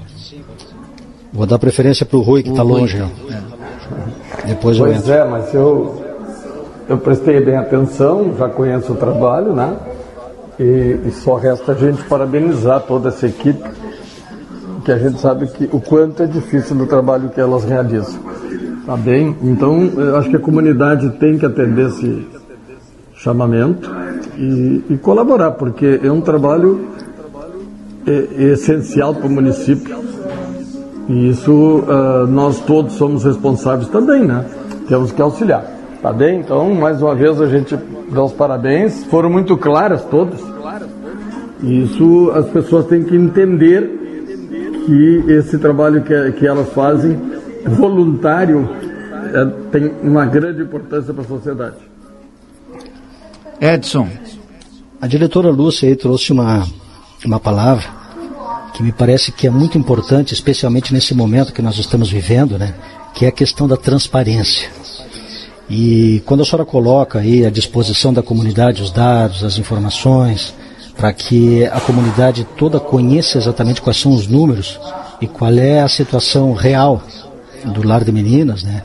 [1.32, 2.98] Vou dar preferência para o Rui, que está longe.
[2.98, 3.08] É.
[4.48, 5.12] Depois pois eu entro.
[5.12, 6.06] é, mas eu,
[6.88, 9.76] eu prestei bem atenção, já conheço o trabalho, né?
[10.60, 13.64] E, e, só resta a gente parabenizar toda essa equipe,
[14.86, 18.20] que a gente sabe que o quanto é difícil o trabalho que elas realizam.
[18.86, 19.36] Tá bem?
[19.42, 22.28] Então, eu acho que a comunidade tem que atender esse
[23.16, 23.90] chamamento
[24.38, 26.90] e, e colaborar, porque é um trabalho
[28.06, 30.04] é, é essencial para o município.
[31.08, 34.46] E isso uh, nós todos somos responsáveis também, né?
[34.88, 35.73] Temos que auxiliar.
[36.04, 36.42] Tá bem?
[36.42, 37.78] Então, mais uma vez a gente
[38.12, 39.06] dá os parabéns.
[39.06, 40.42] Foram muito claras todas.
[41.62, 44.02] Isso as pessoas têm que entender
[44.86, 47.18] que esse trabalho que, que elas fazem,
[47.66, 48.70] voluntário,
[49.34, 51.78] é, tem uma grande importância para a sociedade.
[53.62, 54.10] Edson.
[55.00, 56.68] A diretora Lúcia aí trouxe uma,
[57.26, 57.88] uma palavra
[58.74, 62.74] que me parece que é muito importante, especialmente nesse momento que nós estamos vivendo, né?
[63.14, 64.70] Que é a questão da transparência.
[65.70, 70.54] E quando a senhora coloca aí à disposição da comunidade os dados, as informações,
[70.96, 74.80] para que a comunidade toda conheça exatamente quais são os números
[75.22, 77.02] e qual é a situação real
[77.66, 78.84] do lar de meninas, né?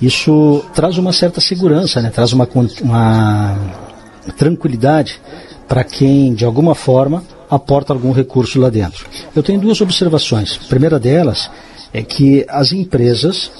[0.00, 2.10] Isso traz uma certa segurança, né?
[2.10, 2.48] Traz uma,
[2.82, 3.58] uma
[4.36, 5.20] tranquilidade
[5.68, 9.06] para quem, de alguma forma, aporta algum recurso lá dentro.
[9.34, 10.58] Eu tenho duas observações.
[10.64, 11.50] A primeira delas
[11.92, 13.50] é que as empresas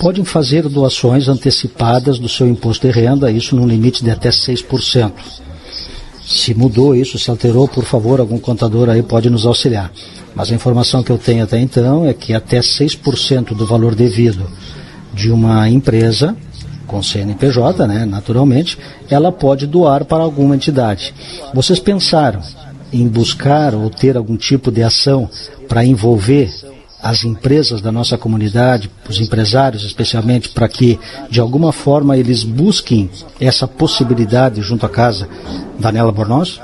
[0.00, 5.12] podem fazer doações antecipadas do seu imposto de renda, isso num limite de até 6%.
[6.24, 9.92] Se mudou isso, se alterou, por favor, algum contador aí pode nos auxiliar.
[10.34, 14.50] Mas a informação que eu tenho até então é que até 6% do valor devido
[15.12, 16.34] de uma empresa
[16.86, 18.78] com CNPJ, né, naturalmente,
[19.10, 21.12] ela pode doar para alguma entidade.
[21.52, 22.40] Vocês pensaram
[22.90, 25.28] em buscar ou ter algum tipo de ação
[25.68, 26.50] para envolver
[27.02, 30.98] as empresas da nossa comunidade, os empresários especialmente, para que
[31.30, 33.10] de alguma forma eles busquem
[33.40, 35.28] essa possibilidade junto à casa
[35.78, 36.60] Daniela Bornoz?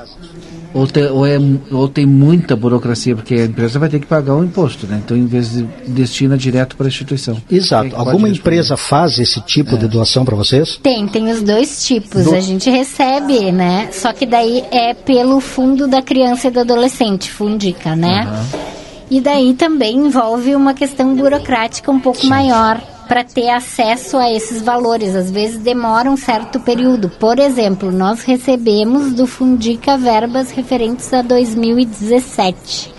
[0.77, 1.39] ou, te, ou, é,
[1.71, 5.01] ou tem muita burocracia, porque a empresa vai ter que pagar o um imposto, né?
[5.03, 7.39] Então, em vez de destina direto para a instituição.
[7.51, 7.97] Exato.
[7.97, 9.79] Alguma empresa faz esse tipo é.
[9.79, 10.79] de doação para vocês?
[10.83, 12.25] Tem, tem os dois tipos.
[12.25, 12.35] Do...
[12.35, 13.89] A gente recebe, né?
[13.91, 18.27] Só que daí é pelo Fundo da Criança e do Adolescente, Fundica, né?
[18.27, 18.76] Uhum.
[19.11, 24.61] E daí também envolve uma questão burocrática um pouco maior para ter acesso a esses
[24.63, 25.15] valores.
[25.15, 27.09] Às vezes demora um certo período.
[27.09, 32.93] Por exemplo, nós recebemos do Fundica verbas referentes a 2017.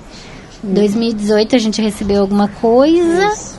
[0.64, 3.58] Em 2018 a gente recebeu alguma coisa.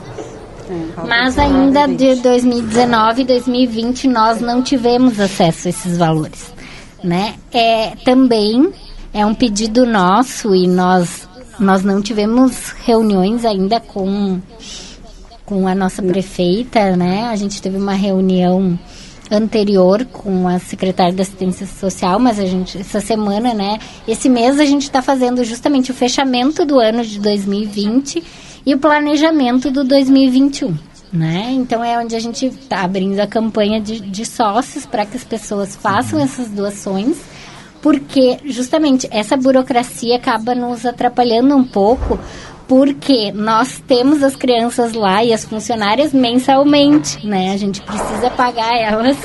[0.69, 6.53] É, mas ainda de 2019 e 2020 nós não tivemos acesso a esses valores,
[7.03, 7.35] né?
[7.51, 8.71] É também
[9.11, 11.28] é um pedido nosso e nós
[11.59, 14.39] nós não tivemos reuniões ainda com
[15.45, 17.23] com a nossa prefeita, né?
[17.23, 18.77] A gente teve uma reunião
[19.31, 23.79] anterior com a secretária da assistência social, mas a gente essa semana, né?
[24.07, 28.23] Esse mês a gente está fazendo justamente o fechamento do ano de 2020
[28.63, 30.77] e o planejamento do 2021.
[31.11, 31.53] Né?
[31.53, 35.23] Então é onde a gente está abrindo a campanha de, de sócios para que as
[35.23, 37.17] pessoas façam essas doações
[37.81, 42.19] porque justamente essa burocracia acaba nos atrapalhando um pouco,
[42.67, 47.51] porque nós temos as crianças lá e as funcionárias mensalmente, né?
[47.51, 49.17] A gente precisa pagar elas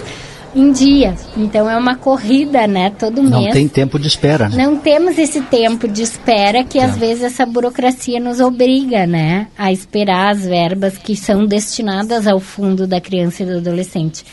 [0.55, 1.15] em dia.
[1.37, 2.91] Então é uma corrida, né?
[2.91, 3.53] Todo Não mês.
[3.53, 4.65] tem tempo de espera, né?
[4.65, 9.73] Não temos esse tempo de espera que às vezes essa burocracia nos obriga, né, a
[9.73, 14.25] esperar as verbas que são destinadas ao fundo da criança e do adolescente.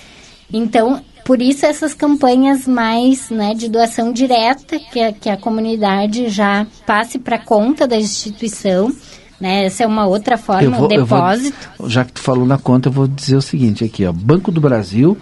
[0.53, 6.27] Então, por isso essas campanhas mais, né, de doação direta que a, que a comunidade
[6.29, 8.91] já passe para conta da instituição,
[9.39, 9.65] né?
[9.65, 11.69] Essa é uma outra forma, vou- o eu vou- depósito.
[11.87, 14.11] já que tu falou na conta, eu vou dizer o seguinte aqui, ó.
[14.11, 15.17] Banco do Brasil,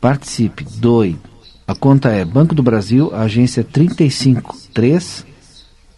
[0.00, 1.18] participe, doe.
[1.66, 5.24] A conta é Banco do Brasil, agência 353,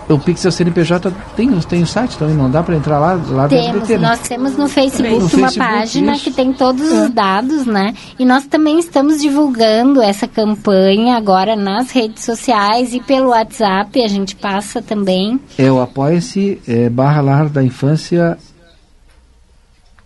[0.10, 1.12] O Pix é o CNPJ.
[1.36, 3.20] Tem, tem o site também, não dá para entrar lá?
[3.30, 3.98] lá Temos, né?
[3.98, 6.24] nós temos no Facebook No uma Facebook, página isso.
[6.24, 7.04] que tem todos É.
[7.04, 7.94] os dados, né?
[8.18, 14.08] E nós também estamos divulgando essa campanha agora nas redes sociais e pelo WhatsApp, a
[14.08, 15.40] gente passa também.
[15.58, 18.38] É o Apoia-se é, barra Lar da Infância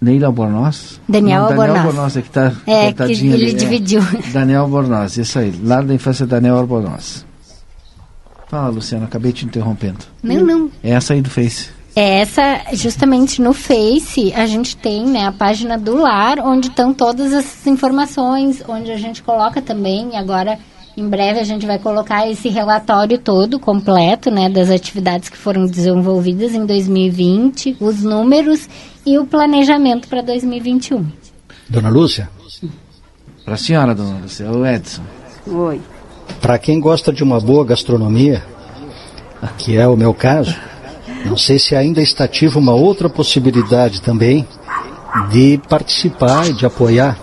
[0.02, 1.00] Neila Albornoz?
[1.08, 1.86] Daniel Não, Daniel Albornoz.
[1.86, 3.54] Albornoz é que tá É, que ele ali, é.
[3.54, 4.02] dividiu.
[4.34, 5.54] Daniel Albornoz, isso aí.
[5.64, 7.24] Lar da Infância Daniel Albornoz.
[8.50, 10.00] Fala, Luciano, acabei te interrompendo.
[10.24, 10.72] Não, não.
[10.84, 11.70] É essa aí do Face.
[11.96, 16.94] É Essa, justamente no Face, a gente tem né, a página do lar, onde estão
[16.94, 20.58] todas essas informações, onde a gente coloca também, agora
[21.02, 25.66] em breve a gente vai colocar esse relatório todo completo, né, das atividades que foram
[25.66, 28.70] desenvolvidas em 2020, os números
[29.06, 31.06] e o planejamento para 2021.
[31.68, 32.30] Dona Lúcia,
[33.44, 35.02] Para a senhora, dona Lúcia, o Edson.
[35.48, 35.82] Oi.
[36.40, 38.44] para quem gosta de uma boa gastronomia,
[39.58, 40.56] que é o meu caso,
[41.26, 44.48] não sei se ainda está ativa uma outra possibilidade também
[45.32, 47.18] de participar e de apoiar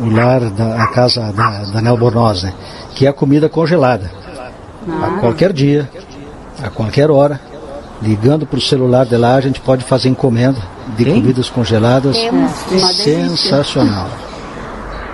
[0.00, 2.52] o lar da a casa da, da Nel Bornoz, né?
[2.94, 4.10] Que é a comida congelada.
[5.02, 5.88] A qualquer dia,
[6.62, 7.40] a qualquer hora,
[8.00, 10.60] ligando para o celular de lá, a gente pode fazer encomenda
[10.96, 11.14] de Tem?
[11.14, 12.16] comidas congeladas.
[12.16, 13.28] Delícia.
[13.28, 14.08] Sensacional.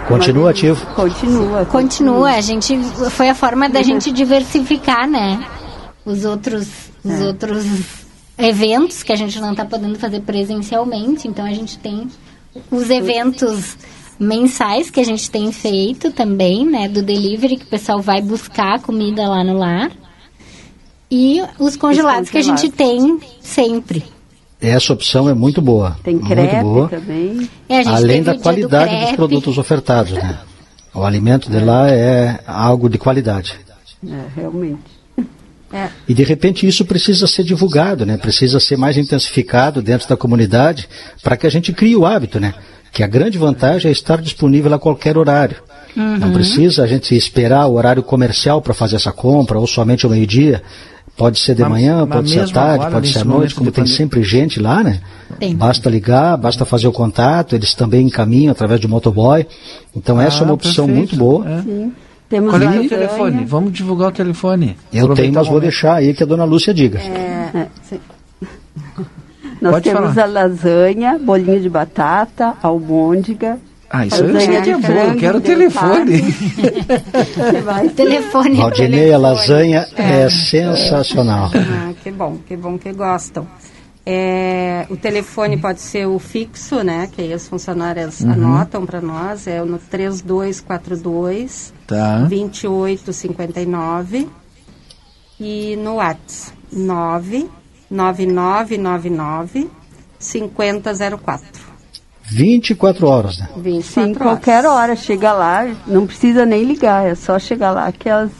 [0.08, 0.86] Continua ativo.
[0.94, 1.64] Continua.
[1.66, 2.78] Continua, a gente
[3.10, 5.44] foi a forma da gente diversificar, né?
[6.04, 6.66] Os outros,
[7.04, 7.66] os outros
[8.38, 12.08] eventos que a gente não está podendo fazer presencialmente, então a gente tem
[12.70, 13.76] os eventos
[14.18, 18.76] mensais que a gente tem feito também, né, do delivery que o pessoal vai buscar
[18.76, 19.90] a comida lá no lar.
[21.10, 24.04] E os congelados que a gente tem sempre.
[24.60, 25.96] Essa opção é muito boa.
[26.02, 26.88] Tem muito crepe boa.
[26.88, 27.48] também.
[27.86, 30.38] Além da dia do qualidade dos produtos ofertados, né?
[30.92, 33.58] O alimento de lá é algo de qualidade.
[34.06, 34.98] É, realmente.
[36.08, 38.16] E de repente isso precisa ser divulgado, né?
[38.16, 40.88] Precisa ser mais intensificado dentro da comunidade
[41.22, 42.54] para que a gente crie o hábito, né?
[42.98, 45.58] Que a grande vantagem é estar disponível a qualquer horário.
[45.94, 50.10] Não precisa a gente esperar o horário comercial para fazer essa compra ou somente ao
[50.10, 50.64] meio-dia.
[51.16, 53.54] Pode ser de Mas- manhã, mas pode ser à tarde, agora, pode ser à noite,
[53.54, 54.98] como de tem pandemia- sempre gente lá, né?
[55.38, 55.54] Tem.
[55.54, 59.46] Basta ligar, basta fazer o contato, eles também encaminham através do motoboy.
[59.94, 61.14] Então essa é uma Ah, opção perfeito.
[61.14, 61.48] muito boa.
[61.48, 61.86] É.
[62.28, 63.44] Temos Qual é o telefone?
[63.44, 64.76] Vamos divulgar o telefone.
[64.92, 66.98] Eu Aproveitar tenho, mas vou deixar aí que a dona Lúcia diga.
[66.98, 68.00] É, sim.
[69.60, 70.26] Nós Pode temos falar.
[70.26, 73.58] a lasanha, bolinho de batata, almôndega.
[73.90, 74.76] Ah, isso eu sei que é de bom.
[74.76, 76.22] Eu frango, quero telefone.
[77.96, 78.56] Telefone.
[78.56, 81.50] Valdinei, a lasanha é sensacional.
[81.54, 83.46] Ah, que bom, que bom que gostam.
[84.04, 87.08] É, o telefone pode ser o fixo, né?
[87.12, 88.32] Que aí as funcionárias Uhum.
[88.32, 92.26] anotam para nós, é o no 3242 Tá.
[92.28, 94.28] 2859
[95.40, 96.56] e no WhatsApp
[97.90, 99.68] 99999
[100.18, 101.68] 5004.
[102.30, 103.48] 24 horas, né?
[103.56, 108.08] 24 Sim, qualquer hora chega lá, não precisa nem ligar, é só chegar lá que
[108.08, 108.30] as,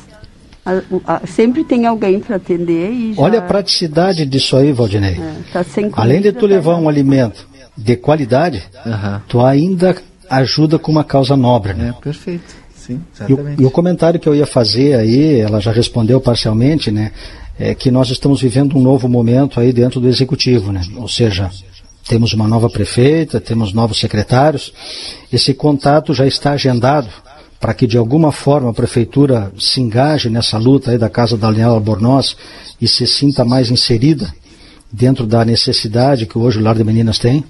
[0.66, 0.82] a-
[1.14, 5.14] a- sempre tem alguém para atender e já Olha a praticidade disso aí, Valdinei.
[5.18, 9.22] é, tá sem Além de comida, tu levar tá- um alimento de qualidade, Aham.
[9.26, 9.96] tu ainda
[10.28, 11.94] ajuda com uma causa nobre, né?
[11.96, 12.54] É, perfeito.
[12.76, 13.58] sim, exatamente.
[13.60, 17.10] E o, e o comentário que eu ia fazer aí, ela já respondeu parcialmente, né?
[17.58, 20.80] É que nós estamos vivendo um novo momento aí dentro do executivo, né?
[20.96, 21.50] Ou seja,
[22.06, 24.72] temos uma nova prefeita, temos novos secretários.
[25.32, 27.08] Esse contato já está agendado
[27.60, 31.50] para que de alguma forma a prefeitura se engaje nessa luta aí da Casa da
[31.50, 32.36] Linha Albornoz
[32.80, 34.32] e se sinta mais inserida
[34.90, 37.44] dentro da necessidade que hoje o Lar de Meninas tem?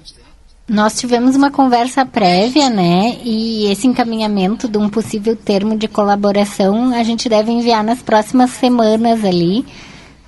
[0.67, 3.17] Nós tivemos uma conversa prévia, né?
[3.23, 8.51] E esse encaminhamento de um possível termo de colaboração a gente deve enviar nas próximas
[8.51, 9.65] semanas ali,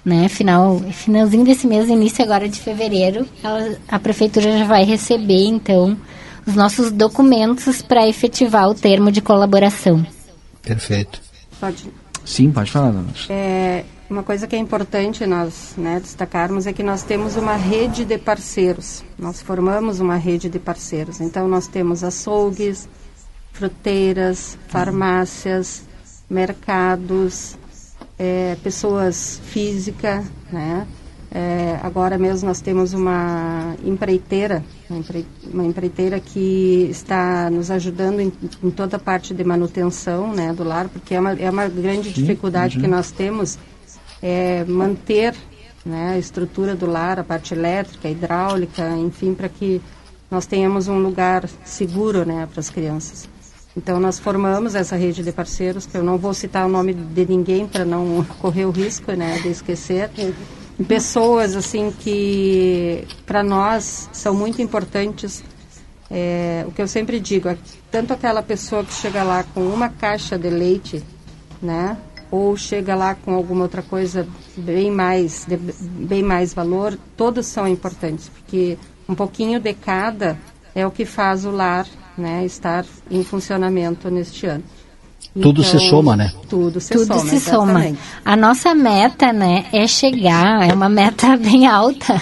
[0.04, 0.28] né?
[0.28, 5.98] Final, finalzinho desse mês, início agora de fevereiro, ela, a prefeitura já vai receber então
[6.46, 10.06] os nossos documentos para efetivar o termo de colaboração.
[10.62, 11.22] Perfeito.
[11.60, 11.90] Pode.
[12.26, 13.10] Sim, pode falar, Dona.
[13.30, 18.06] É, uma coisa que é importante nós né, destacarmos é que nós temos uma rede
[18.06, 19.04] de parceiros.
[19.18, 21.22] Nós formamos uma rede de parceiros.
[21.22, 22.90] Então, nós temos açougues,
[23.54, 25.84] fruteiras, farmácias,
[26.30, 27.58] mercados,
[28.22, 30.86] é, pessoas físicas, né?
[31.34, 34.62] É, agora mesmo nós temos uma empreiteira,
[35.52, 40.64] uma empreiteira que está nos ajudando em, em toda a parte de manutenção né, do
[40.66, 43.58] lar, porque é uma, é uma grande dificuldade que nós temos
[44.22, 45.34] é, manter
[45.86, 49.82] né, a estrutura do lar, a parte elétrica, hidráulica, enfim, para que
[50.30, 53.28] nós tenhamos um lugar seguro né, para as crianças.
[53.76, 57.26] Então nós formamos essa rede de parceiros, que eu não vou citar o nome de
[57.26, 60.10] ninguém para não correr o risco né, de esquecer.
[60.88, 65.44] Pessoas assim que para nós são muito importantes.
[66.10, 67.58] É, o que eu sempre digo, é,
[67.90, 71.02] tanto aquela pessoa que chega lá com uma caixa de leite,
[71.62, 71.96] né,
[72.30, 77.66] ou chega lá com alguma outra coisa bem mais, de, bem mais valor, todos são
[77.66, 80.38] importantes, porque um pouquinho de cada
[80.76, 81.86] é o que faz o lar
[82.18, 84.64] né, estar em funcionamento neste ano.
[85.34, 86.34] Tudo então, se soma, né?
[86.50, 87.30] Tudo se tudo soma.
[87.30, 87.96] Se soma.
[88.26, 92.22] A nossa meta, né, é chegar, é uma meta bem alta,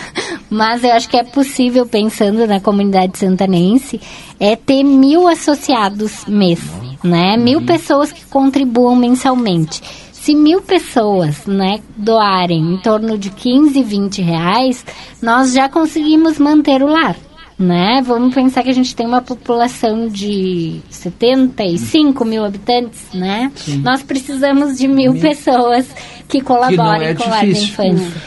[0.50, 4.00] mas eu acho que é possível, pensando na comunidade santanense,
[4.40, 6.60] é ter mil associados mês
[7.04, 7.38] né?
[7.38, 9.82] Mil pessoas que contribuam mensalmente.
[10.12, 14.86] Se mil pessoas, né, doarem em torno de 15, 20 reais,
[15.22, 17.16] nós já conseguimos manter o lar,
[17.60, 18.02] né?
[18.02, 23.52] Vamos pensar que a gente tem uma população de 75 mil habitantes, né?
[23.54, 23.82] Sim.
[23.82, 25.22] Nós precisamos de mil, mil.
[25.22, 25.86] pessoas
[26.30, 28.22] que colaborem que é com da infância.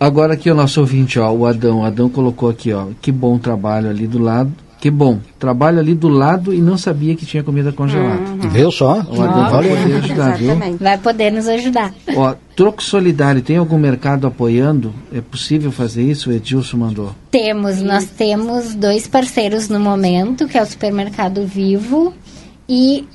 [0.00, 3.38] Agora aqui o nosso ouvinte, ó, o Adão, o Adão colocou aqui, ó, que bom
[3.38, 7.42] trabalho ali do lado que bom, trabalho ali do lado e não sabia que tinha
[7.42, 8.18] comida congelada.
[8.18, 8.48] Uhum.
[8.48, 9.02] Viu só?
[9.02, 10.56] vai poder ajudar, viu?
[10.80, 11.94] Vai poder nos ajudar.
[12.16, 14.94] Ó, troco solidário, tem algum mercado apoiando?
[15.12, 16.30] É possível fazer isso?
[16.30, 17.14] O Edilson mandou.
[17.30, 22.14] Temos, nós temos dois parceiros no momento, que é o Supermercado Vivo
[22.66, 23.06] e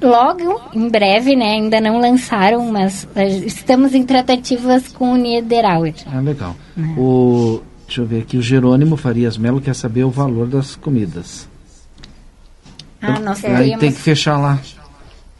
[0.00, 5.94] logo, em breve, né, ainda não lançaram, mas eh, estamos em tratativas com o Niederauer.
[6.12, 6.56] Ah, legal.
[6.76, 6.98] É.
[6.98, 7.60] O
[7.92, 11.46] Deixa eu ver aqui, o Jerônimo Farias Melo quer saber o valor das comidas.
[13.02, 13.80] Ah, nós Aí temos...
[13.80, 14.58] tem que fechar lá.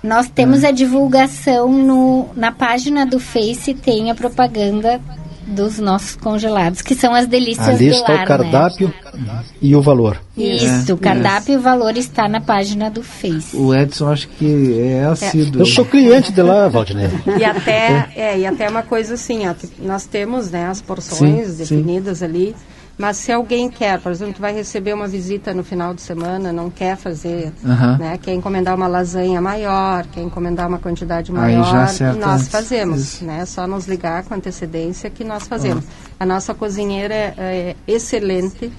[0.03, 0.68] Nós temos é.
[0.68, 5.00] a divulgação no, na página do Face, tem a propaganda
[5.47, 9.45] dos nossos congelados, que são as delícias Ali do está lar, o cardápio né?
[9.61, 10.20] e o valor.
[10.36, 11.55] Isso, é, o cardápio é.
[11.55, 13.57] e o valor está na página do Face.
[13.57, 15.62] O Edson acho que é assíduo.
[15.62, 17.11] Eu sou cliente de lá, Valdinei.
[17.38, 21.57] E até, é, e até uma coisa assim, ó, nós temos né, as porções sim,
[21.57, 22.24] definidas sim.
[22.24, 22.57] ali,
[22.99, 26.70] mas se alguém quer, por exemplo, vai receber uma visita no final de semana, não
[26.70, 27.53] quer fazer,
[27.99, 31.88] né, quer encomendar uma lasanha maior, quer encomendar uma quantidade maior,
[32.18, 33.01] nós fazemos.
[33.01, 33.24] Isso.
[33.24, 35.84] Né, é só nos ligar com antecedência que nós fazemos.
[35.84, 35.90] Uhum.
[36.20, 38.72] A nossa cozinheira é, é excelente.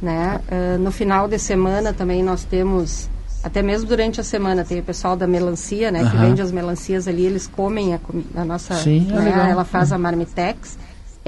[0.00, 0.40] Né?
[0.50, 3.10] Uh, no final de semana também nós temos
[3.42, 6.10] até mesmo durante a semana tem o pessoal da melancia, né, uhum.
[6.10, 8.00] que vende as melancias ali, eles comem a,
[8.34, 9.96] a nossa, Sim, é né, ela faz uhum.
[9.96, 10.78] a marmitex.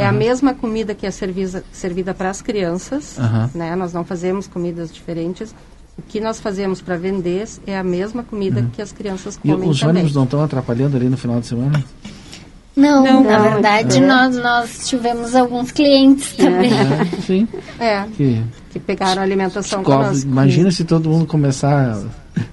[0.00, 0.08] É uhum.
[0.08, 3.50] a mesma comida que é servida, servida para as crianças, uhum.
[3.54, 3.76] né?
[3.76, 5.54] Nós não fazemos comidas diferentes.
[5.98, 8.70] O que nós fazemos para vender é a mesma comida uhum.
[8.70, 9.96] que as crianças comem e os também.
[9.96, 11.84] ônibus não estão atrapalhando ali no final de semana?
[12.74, 14.00] Não, não na verdade é.
[14.00, 16.44] nós, nós tivemos alguns clientes é.
[16.44, 16.72] também.
[16.72, 17.48] É, sim.
[17.78, 18.04] É.
[18.16, 20.26] Que, que pegaram alimentação conosco.
[20.26, 21.98] Imagina se todo mundo começar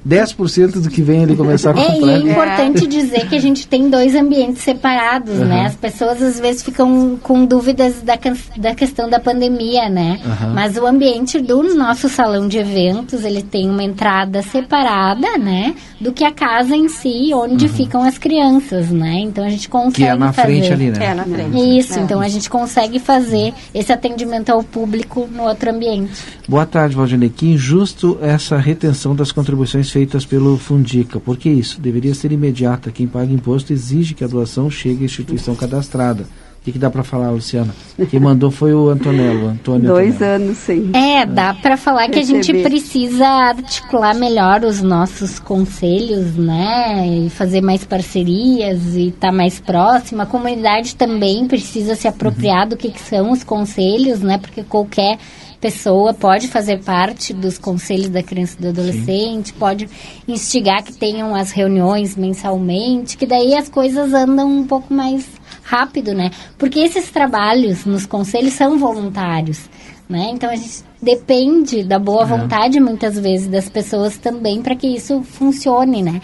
[0.08, 1.94] 10% do que vem ele começar a comprar.
[1.94, 2.88] É, e é importante é.
[2.88, 5.46] dizer que a gente tem dois ambientes separados, uhum.
[5.46, 5.66] né?
[5.66, 8.18] As pessoas às vezes ficam com dúvidas da,
[8.58, 10.20] da questão da pandemia, né?
[10.26, 10.54] Uhum.
[10.54, 15.76] Mas o ambiente do nosso salão de eventos, ele tem uma entrada separada, né?
[16.00, 17.74] Do que a casa em si, onde uhum.
[17.74, 19.20] ficam as crianças, né?
[19.20, 20.48] Então a gente consegue Que é na fazer...
[20.48, 21.06] frente ali, né?
[21.06, 21.80] É na frente.
[21.80, 22.02] Isso, é.
[22.02, 26.07] então a gente consegue fazer esse atendimento ao público no outro ambiente
[26.48, 27.30] Boa tarde, Valdinei.
[27.30, 31.20] Que injusto essa retenção das contribuições feitas pelo Fundica.
[31.20, 31.80] Por que isso?
[31.80, 32.92] Deveria ser imediata.
[32.92, 36.26] Quem paga imposto exige que a doação chegue à instituição cadastrada
[36.68, 37.74] que, que dá para falar, Luciana?
[38.10, 40.44] Quem mandou foi o Antonello, Antônio Dois Antonello.
[40.44, 40.92] anos, sim.
[40.94, 47.08] É, dá para falar que a gente precisa articular melhor os nossos conselhos, né?
[47.08, 50.24] E fazer mais parcerias e estar tá mais próxima.
[50.24, 52.70] A comunidade também precisa se apropriar uhum.
[52.70, 54.38] do que, que são os conselhos, né?
[54.38, 55.18] Porque qualquer
[55.60, 59.56] pessoa pode fazer parte dos conselhos da criança e do adolescente, Sim.
[59.58, 59.90] pode
[60.28, 65.28] instigar que tenham as reuniões mensalmente, que daí as coisas andam um pouco mais
[65.64, 66.32] rápido, né?
[66.58, 69.70] Porque esses trabalhos nos conselhos são voluntários,
[70.08, 70.30] né?
[70.32, 72.26] Então a gente depende da boa é.
[72.26, 76.22] vontade muitas vezes das pessoas também para que isso funcione, né?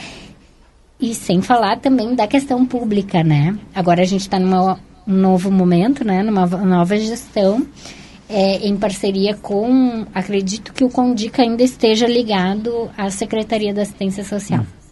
[1.00, 3.58] E sem falar também da questão pública, né?
[3.76, 4.76] Agora a gente está num
[5.06, 6.24] novo momento, né?
[6.24, 7.66] Numa nova gestão.
[8.36, 14.24] É, em parceria com, acredito que o Condica ainda esteja ligado à Secretaria da Assistência
[14.24, 14.62] Social.
[14.62, 14.84] Hum.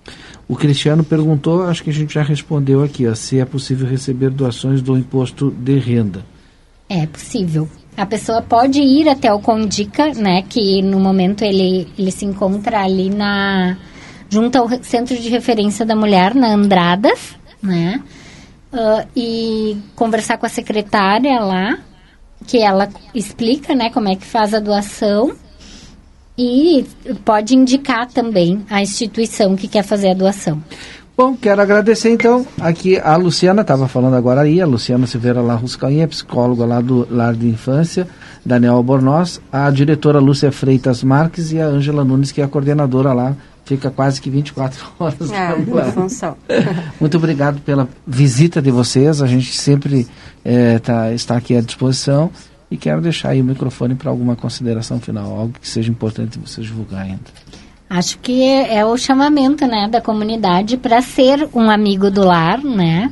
[0.47, 4.29] O Cristiano perguntou, acho que a gente já respondeu aqui, ó, se é possível receber
[4.29, 6.25] doações do imposto de renda.
[6.89, 7.69] É possível.
[7.95, 12.83] A pessoa pode ir até o Condica, né, que no momento ele, ele se encontra
[12.83, 13.77] ali na
[14.29, 18.01] junto ao Centro de Referência da Mulher, na Andradas, né,
[18.73, 21.79] uh, e conversar com a secretária lá,
[22.45, 25.33] que ela explica, né, como é que faz a doação
[26.37, 26.85] e
[27.23, 30.61] pode indicar também a instituição que quer fazer a doação.
[31.15, 35.75] Bom, quero agradecer então aqui a Luciana, estava falando agora aí, a Luciana Silveira Larros
[35.75, 38.07] Cainha, psicóloga lá do Lar de Infância,
[38.43, 43.13] Daniel Albornoz, a diretora Lúcia Freitas Marques e a Ângela Nunes, que é a coordenadora
[43.13, 43.35] lá,
[43.65, 46.37] fica quase que 24 horas é, função.
[46.99, 50.07] Muito obrigado pela visita de vocês, a gente sempre
[50.43, 52.31] é, tá, está aqui à disposição
[52.69, 56.61] e quero deixar aí o microfone para alguma consideração final, algo que seja importante você
[56.61, 57.19] divulgar ainda.
[57.89, 62.63] Acho que é, é o chamamento, né, da comunidade para ser um amigo do lar,
[62.63, 63.11] né?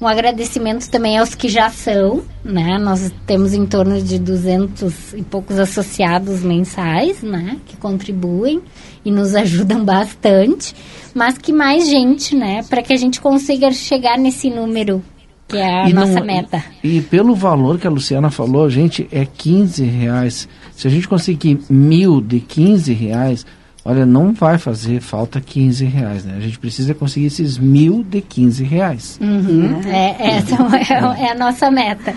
[0.00, 2.78] Um agradecimento também aos que já são, né?
[2.78, 7.58] Nós temos em torno de 200 e poucos associados mensais, né?
[7.66, 8.62] Que contribuem
[9.04, 10.74] e nos ajudam bastante.
[11.14, 12.62] Mas que mais gente, né?
[12.62, 15.02] Para que a gente consiga chegar nesse número
[15.50, 16.64] que é a e nossa não, meta.
[16.82, 20.48] E, e, pelo valor que a Luciana falou, gente, é 15 reais.
[20.76, 23.44] Se a gente conseguir mil de 15 reais,
[23.84, 26.34] olha, não vai fazer falta 15 reais, né?
[26.36, 29.18] A gente precisa conseguir esses mil de 15 reais.
[29.20, 29.80] Uhum.
[29.86, 32.14] É, é, essa é, é, a nossa meta.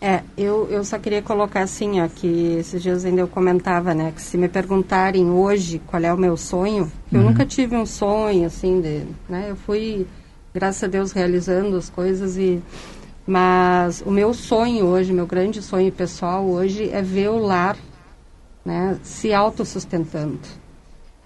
[0.00, 3.94] É, é eu, eu só queria colocar assim, ó, que esses dias ainda eu comentava,
[3.94, 7.26] né, que se me perguntarem hoje qual é o meu sonho, eu uhum.
[7.26, 10.06] nunca tive um sonho, assim, de, né, eu fui
[10.52, 12.62] graças a Deus realizando as coisas e
[13.26, 17.76] mas o meu sonho hoje, meu grande sonho pessoal hoje é ver o lar
[18.64, 20.38] né, se autossustentando.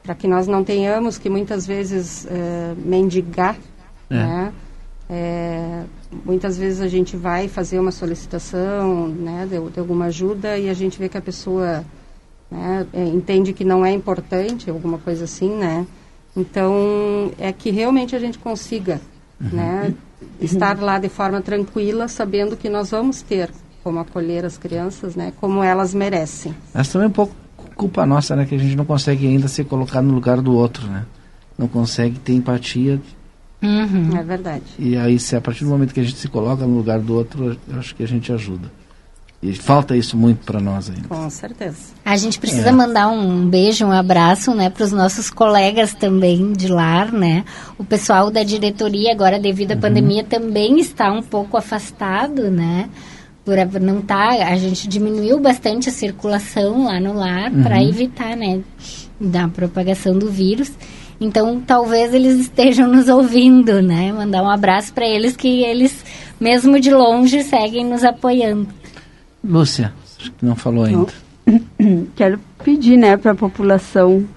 [0.08, 3.58] Para que nós não tenhamos que muitas vezes uh, mendigar.
[4.08, 4.14] É.
[4.14, 4.52] Né?
[5.10, 5.82] É,
[6.24, 10.72] muitas vezes a gente vai fazer uma solicitação né, de, de alguma ajuda e a
[10.72, 11.84] gente vê que a pessoa
[12.50, 15.86] né, é, entende que não é importante, alguma coisa assim, né?
[16.34, 19.02] Então, é que realmente a gente consiga
[19.38, 19.50] uhum.
[19.52, 19.94] né?
[20.40, 23.50] Estar lá de forma tranquila, sabendo que nós vamos ter
[23.84, 25.34] como acolher as crianças, né?
[25.38, 26.54] Como elas merecem.
[26.72, 27.34] Mas também um pouco
[27.78, 28.44] culpa nossa, né?
[28.44, 31.06] Que a gente não consegue ainda se colocar no lugar do outro, né?
[31.56, 33.00] Não consegue ter empatia.
[33.62, 34.16] Uhum.
[34.16, 34.64] É verdade.
[34.78, 37.14] E aí, se a partir do momento que a gente se coloca no lugar do
[37.14, 38.70] outro, eu acho que a gente ajuda.
[39.40, 41.06] E falta isso muito para nós ainda.
[41.06, 41.94] Com certeza.
[42.04, 42.72] A gente precisa é.
[42.72, 47.44] mandar um beijo, um abraço, né, para os nossos colegas também de lar, né?
[47.78, 49.80] O pessoal da diretoria agora devido à uhum.
[49.80, 52.90] pandemia também está um pouco afastado, né?
[53.48, 57.62] Por não tá, a gente diminuiu bastante a circulação lá no lar uhum.
[57.62, 58.60] para evitar, né,
[59.18, 60.70] da propagação do vírus.
[61.18, 64.12] Então, talvez eles estejam nos ouvindo, né?
[64.12, 66.04] Mandar um abraço para eles que eles,
[66.38, 68.68] mesmo de longe, seguem nos apoiando.
[69.42, 71.10] Lúcia, acho que não falou ainda.
[72.16, 74.28] Quero pedir né, para a população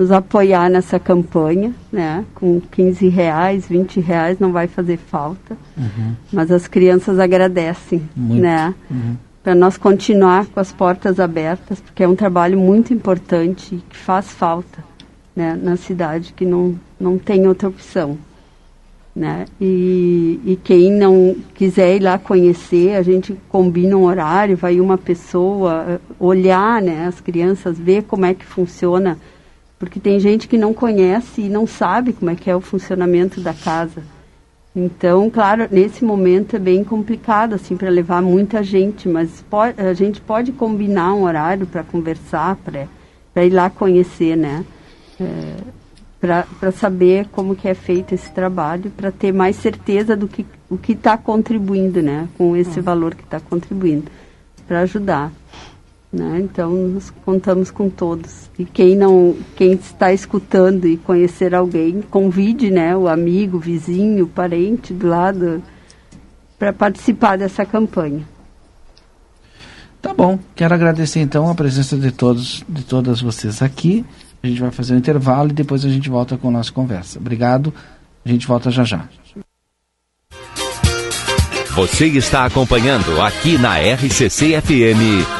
[0.00, 2.24] nos apoiar nessa campanha, né?
[2.34, 5.58] Com 15 reais, 20 reais não vai fazer falta.
[5.76, 6.14] Uhum.
[6.32, 8.40] Mas as crianças agradecem, muito.
[8.40, 8.74] né?
[8.90, 9.16] Uhum.
[9.42, 14.30] Para nós continuar com as portas abertas, porque é um trabalho muito importante que faz
[14.30, 14.82] falta
[15.36, 18.16] né, na cidade, que não, não tem outra opção.
[19.14, 19.44] Né?
[19.60, 24.96] E, e quem não quiser ir lá conhecer, a gente combina um horário, vai uma
[24.96, 29.18] pessoa eh, olhar né, as crianças, ver como é que funciona,
[29.80, 33.40] porque tem gente que não conhece e não sabe como é que é o funcionamento
[33.40, 34.02] da casa.
[34.76, 39.94] Então, claro, nesse momento é bem complicado assim para levar muita gente, mas pode, a
[39.94, 44.66] gente pode combinar um horário para conversar, para ir lá conhecer, né?
[45.18, 45.56] É,
[46.20, 50.76] para saber como que é feito esse trabalho, para ter mais certeza do que o
[50.76, 52.28] que está contribuindo, né?
[52.36, 52.82] Com esse hum.
[52.82, 54.10] valor que está contribuindo,
[54.68, 55.32] para ajudar.
[56.12, 56.40] Né?
[56.40, 58.50] Então, nós contamos com todos.
[58.58, 64.24] E quem não, quem está escutando e conhecer alguém, convide né, o amigo, o vizinho,
[64.24, 65.62] o parente do lado
[66.58, 68.26] para participar dessa campanha.
[70.02, 70.38] Tá bom.
[70.54, 74.04] Quero agradecer então a presença de todos, de todas vocês aqui.
[74.42, 77.18] A gente vai fazer um intervalo e depois a gente volta com a nossa conversa.
[77.18, 77.72] Obrigado.
[78.24, 79.08] A gente volta já já.
[81.74, 85.39] Você está acompanhando aqui na RCC FM.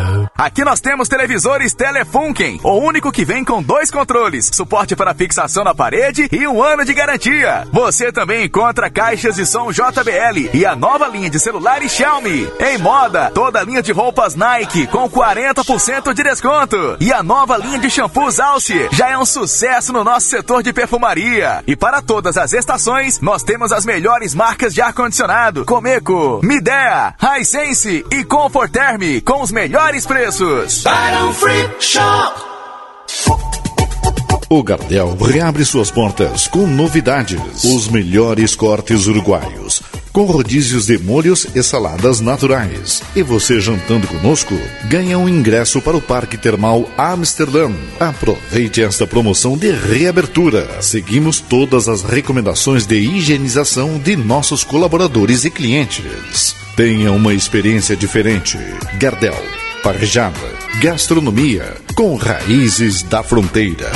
[0.41, 5.63] Aqui nós temos televisores Telefunken, o único que vem com dois controles, suporte para fixação
[5.63, 7.67] na parede e um ano de garantia.
[7.71, 12.51] Você também encontra caixas de som JBL e a nova linha de celulares Xiaomi.
[12.59, 16.97] Em moda, toda a linha de roupas Nike com 40% de desconto.
[16.99, 20.73] E a nova linha de shampoos Alce já é um sucesso no nosso setor de
[20.73, 21.63] perfumaria.
[21.67, 28.03] E para todas as estações, nós temos as melhores marcas de ar-condicionado: Comeco, Midea, Hisense
[28.09, 30.83] e Comforterm com os melhores preços preços.
[31.35, 32.41] Free Shop.
[34.49, 37.63] O Gardel reabre suas portas com novidades.
[37.63, 43.01] Os melhores cortes uruguaios, com rodízios de molhos e saladas naturais.
[43.15, 44.57] E você jantando conosco,
[44.89, 47.71] ganha um ingresso para o Parque Termal Amsterdã.
[47.99, 50.81] Aproveite esta promoção de reabertura.
[50.81, 56.55] Seguimos todas as recomendações de higienização de nossos colaboradores e clientes.
[56.75, 58.57] Tenha uma experiência diferente.
[58.97, 60.37] Gardel parjada,
[60.79, 63.91] gastronomia com raízes da fronteira.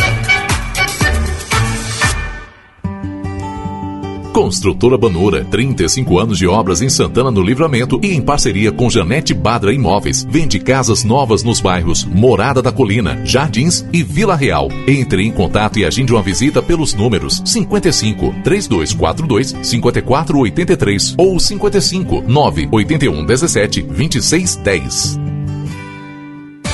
[4.34, 9.34] Construtora Banura, 35 anos de obras em Santana no Livramento e em parceria com Janete
[9.34, 10.26] Badra Imóveis.
[10.28, 14.68] Vende casas novas nos bairros Morada da Colina, Jardins e Vila Real.
[14.88, 23.26] Entre em contato e agende uma visita pelos números 55 3242 5483 ou 55 981
[23.26, 25.25] 17 2610.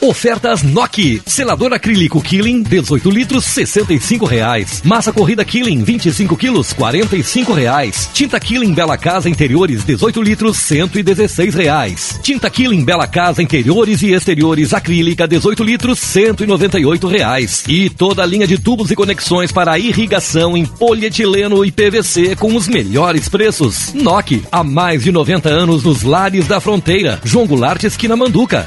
[0.00, 1.20] Ofertas Noki.
[1.26, 4.80] Selador acrílico Killing, 18 litros, 65 reais.
[4.82, 8.08] Massa corrida Killing, 25 quilos, 45 reais.
[8.14, 12.18] Tinta Killing Bela Casa Interiores, 18 litros, 116 reais.
[12.22, 17.62] Tinta Killing Bela Casa Interiores e Exteriores acrílica, 18 litros, 198 reais.
[17.68, 22.56] E toda a linha de tubos e conexões para irrigação em polietileno e PVC com
[22.56, 23.92] os melhores preços.
[23.92, 27.20] Noki, há mais de 90 anos nos lares da fronteira.
[27.22, 28.66] João Goulart, esquina Manduca.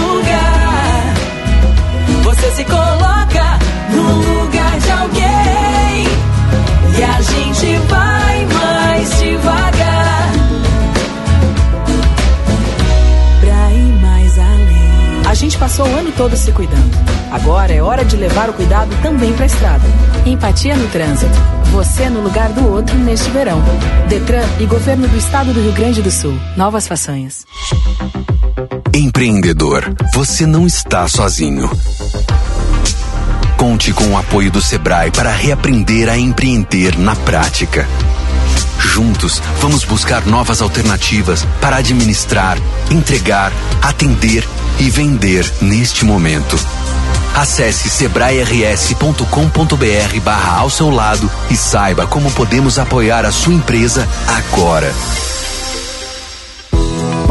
[2.55, 3.59] Se coloca
[3.91, 6.07] no lugar de alguém
[6.97, 10.31] e a gente vai mais devagar
[13.39, 15.21] pra ir mais além.
[15.25, 16.91] A gente passou o ano todo se cuidando.
[17.31, 19.85] Agora é hora de levar o cuidado também pra estrada.
[20.25, 21.31] Empatia no trânsito.
[21.71, 23.63] Você no lugar do outro neste verão.
[24.09, 26.37] Detran e Governo do Estado do Rio Grande do Sul.
[26.57, 27.45] Novas façanhas.
[28.93, 31.69] Empreendedor, você não está sozinho.
[33.61, 37.87] Conte com o apoio do Sebrae para reaprender a empreender na prática.
[38.79, 42.57] Juntos, vamos buscar novas alternativas para administrar,
[42.89, 44.43] entregar, atender
[44.79, 46.59] e vender neste momento.
[47.35, 54.91] Acesse sebrae-rs.com.br barra ao seu lado e saiba como podemos apoiar a sua empresa agora.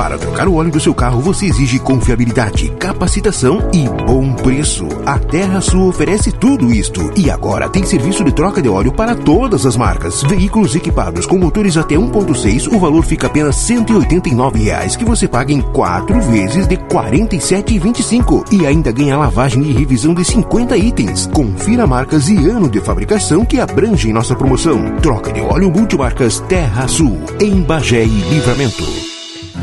[0.00, 4.88] Para trocar o óleo do seu carro, você exige confiabilidade, capacitação e bom preço.
[5.04, 7.12] A Terra Sul oferece tudo isto.
[7.14, 10.22] E agora tem serviço de troca de óleo para todas as marcas.
[10.22, 15.52] Veículos equipados com motores até 1.6, o valor fica apenas 189 reais, que você paga
[15.52, 18.50] em quatro vezes de R$ 47,25.
[18.52, 21.26] E ainda ganha lavagem e revisão de 50 itens.
[21.26, 24.96] Confira marcas e ano de fabricação que abrangem nossa promoção.
[25.02, 29.09] Troca de óleo multimarcas Terra Sul, em Bagé e Livramento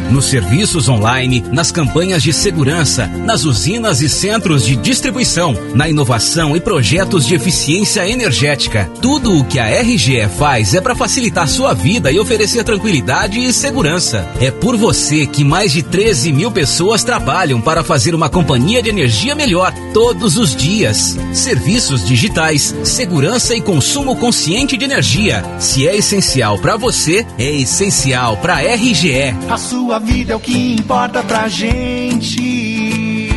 [0.09, 6.55] nos serviços online, nas campanhas de segurança, nas usinas e centros de distribuição, na inovação
[6.55, 8.89] e projetos de eficiência energética.
[9.01, 13.51] Tudo o que a RGE faz é para facilitar sua vida e oferecer tranquilidade e
[13.51, 14.27] segurança.
[14.39, 18.89] É por você que mais de 13 mil pessoas trabalham para fazer uma companhia de
[18.89, 21.17] energia melhor todos os dias.
[21.33, 25.43] Serviços digitais, segurança e consumo consciente de energia.
[25.59, 29.35] Se é essencial para você, é essencial para a RGE.
[29.49, 33.29] A sua vida é o que importa pra gente.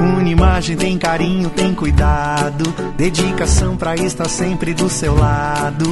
[0.00, 2.64] Unimagem tem carinho, tem cuidado,
[2.96, 5.84] dedicação pra estar sempre do seu lado.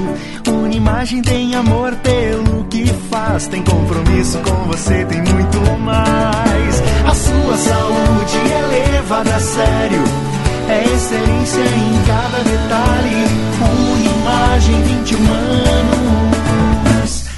[0.48, 6.82] Unimagem tem amor pelo que faz, tem compromisso com você, tem muito mais.
[7.04, 10.04] A sua saúde é levada a sério,
[10.68, 13.26] é excelência em cada detalhe.
[13.60, 15.92] Unimagem 20 anos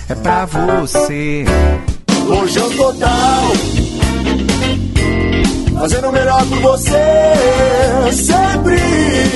[0.08, 1.44] é pra você.
[2.26, 3.83] Lojão Total.
[5.84, 6.96] Fazendo o melhor por você,
[8.10, 9.34] sempre.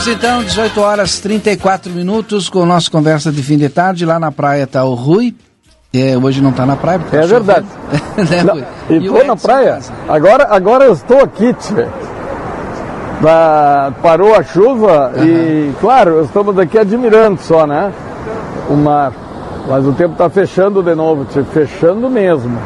[0.00, 4.06] Voltamos então, 18 horas 34 minutos, com o nosso conversa de fim de tarde.
[4.06, 5.34] Lá na praia está o Rui.
[5.92, 7.00] É, hoje não está na praia.
[7.12, 7.66] É verdade.
[8.16, 9.78] né, não, e estou na praia.
[10.08, 11.86] Agora, agora eu estou aqui, tchê.
[13.20, 15.24] Da, parou a chuva uhum.
[15.24, 17.92] e, claro, estamos aqui admirando só, né?
[18.70, 19.12] O mar.
[19.68, 22.58] Mas o tempo está fechando de novo, tchê, fechando mesmo.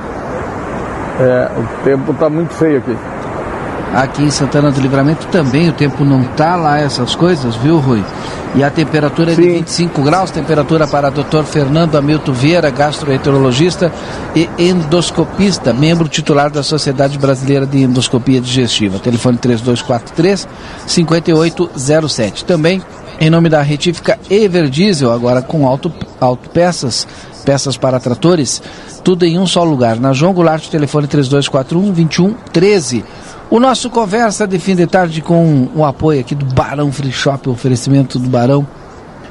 [1.19, 2.97] É, o tempo está muito feio aqui.
[3.95, 8.05] Aqui em Santana do Livramento também o tempo não tá lá essas coisas, viu, Rui?
[8.57, 11.43] E a temperatura é de 25 graus, temperatura para Dr.
[11.45, 13.93] Fernando Hamilton Vieira, gastroenterologista
[14.35, 18.99] e endoscopista, membro titular da Sociedade Brasileira de Endoscopia Digestiva.
[18.99, 20.49] Telefone 3243
[20.87, 22.45] 5807.
[22.45, 22.83] Também
[23.21, 27.34] em nome da retífica Everdiesel, agora com auto, autopeças, peças
[27.77, 28.63] para tratores,
[29.03, 30.01] tudo em um só lugar.
[30.01, 33.05] Na João Goulart, telefone 3241 2113.
[33.51, 37.49] O nosso conversa de fim de tarde com o apoio aqui do Barão Free Shop,
[37.49, 38.67] oferecimento do Barão,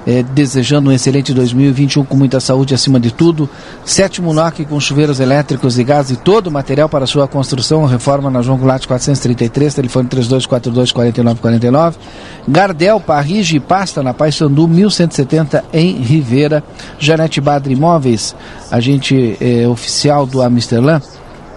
[0.06, 3.50] é, desejando um excelente 2021 com muita saúde acima de tudo.
[3.86, 8.30] Sétimo NOC com chuveiros elétricos e gás e todo o material para sua construção, reforma
[8.30, 11.96] na João Goulart 433, telefone 3242-4949.
[12.48, 16.64] Gardel, Parrige e Pasta na Paissandu 1170 em Rivera.
[17.00, 18.36] Janete Badre Imóveis,
[18.72, 21.02] agente é, oficial do Amsterlan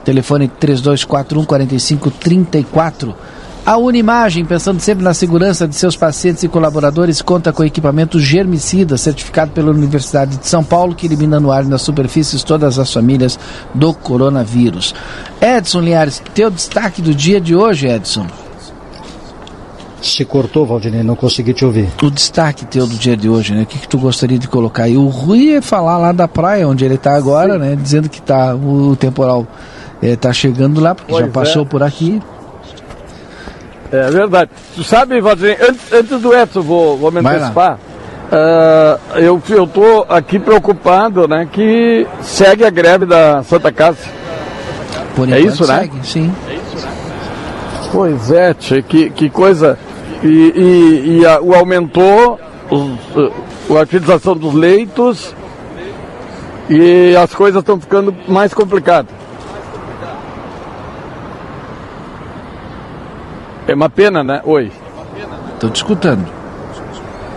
[0.06, 3.16] Telefone 3241 4534.
[3.66, 8.96] A Unimagem, pensando sempre na segurança de seus pacientes e colaboradores, conta com equipamento germicida
[8.96, 12.92] certificado pela Universidade de São Paulo, que elimina no ar e nas superfícies todas as
[12.92, 13.36] famílias
[13.74, 14.94] do coronavírus.
[15.40, 18.28] Edson Linhares, teu destaque do dia de hoje, Edson.
[20.00, 21.88] Se cortou, Valdinei, não consegui te ouvir.
[22.00, 23.62] O destaque teu do dia de hoje, né?
[23.62, 24.96] O que, que tu gostaria de colocar aí?
[24.96, 27.58] O Rui é falar lá da praia, onde ele está agora, Sim.
[27.58, 27.74] né?
[27.74, 29.44] Dizendo que tá, o temporal
[30.00, 31.64] está é, chegando lá, porque pois já passou é.
[31.64, 32.22] por aqui.
[33.92, 34.50] É verdade.
[34.74, 37.78] Tu sabe, Valdinei, antes, antes do Edson, vou, vou me antecipar.
[38.26, 43.98] Uh, eu estou aqui preocupado, né, que segue a greve da Santa Casa.
[45.14, 45.80] Por é isso, né?
[45.80, 46.02] segue, né?
[46.02, 46.34] Sim.
[47.92, 49.78] Pois é, tchê, que, que coisa.
[50.22, 52.38] E, e, e a, o aumentou
[52.70, 55.34] os, a utilização dos leitos
[56.68, 59.14] e as coisas estão ficando mais complicadas.
[63.68, 64.40] É uma pena, né?
[64.44, 64.70] Oi.
[65.54, 66.26] Estou te escutando.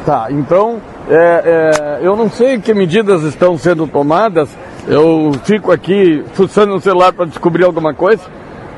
[0.06, 4.50] Tá, então é, é, eu não sei que medidas estão sendo tomadas.
[4.88, 8.24] Eu fico aqui fuçando no celular para descobrir alguma coisa.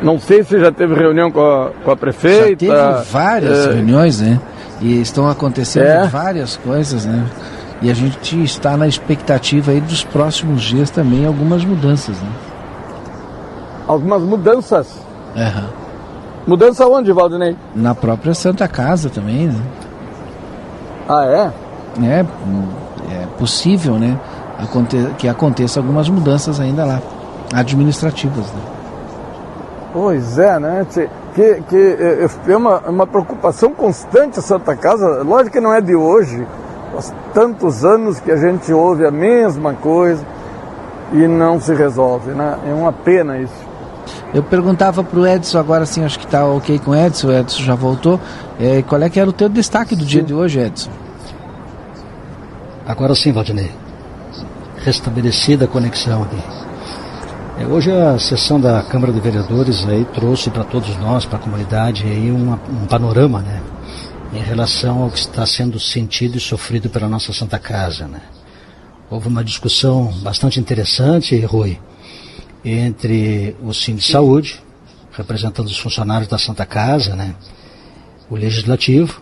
[0.02, 2.66] Não sei se já teve reunião com a, com a prefeita.
[2.66, 3.74] Já teve várias é...
[3.74, 4.40] reuniões, né?
[4.80, 6.08] E estão acontecendo é.
[6.08, 7.26] várias coisas, né?
[7.82, 12.30] E a gente está na expectativa aí dos próximos dias também algumas mudanças, né?
[13.88, 14.88] Algumas mudanças?
[15.36, 15.81] Uhum.
[16.46, 17.56] Mudança onde, Valdinei?
[17.76, 19.62] Na própria Santa Casa também, né?
[21.08, 21.52] Ah, é?
[22.04, 22.26] É,
[23.14, 24.18] é possível, né?
[24.58, 27.02] Aconte que aconteça algumas mudanças ainda lá,
[27.54, 28.62] administrativas, né?
[29.94, 30.86] Pois é, né?
[31.36, 35.24] Que, que é, é uma, uma preocupação constante a Santa Casa.
[35.24, 36.46] Lógico que não é de hoje.
[36.94, 40.26] Faz tantos anos que a gente ouve a mesma coisa
[41.14, 42.58] e não se resolve, né?
[42.70, 43.71] É uma pena isso.
[44.34, 47.32] Eu perguntava para o Edson, agora sim, acho que está ok com o Edson, o
[47.34, 48.20] Edson já voltou.
[48.60, 50.10] É, qual é que era o teu destaque do sim.
[50.10, 50.90] dia de hoje, Edson?
[52.88, 53.72] Agora sim, Valdinei.
[54.78, 56.38] Restabelecida a conexão aqui.
[57.60, 61.42] É, hoje a sessão da Câmara de Vereadores aí trouxe para todos nós, para a
[61.42, 63.62] comunidade, aí uma, um panorama, né?
[64.34, 68.22] Em relação ao que está sendo sentido e sofrido pela nossa Santa Casa, né?
[69.10, 71.78] Houve uma discussão bastante interessante, Rui,
[72.64, 74.62] entre o Sim de Saúde,
[75.12, 77.36] representando os funcionários da Santa Casa, né,
[78.30, 79.20] o Legislativo,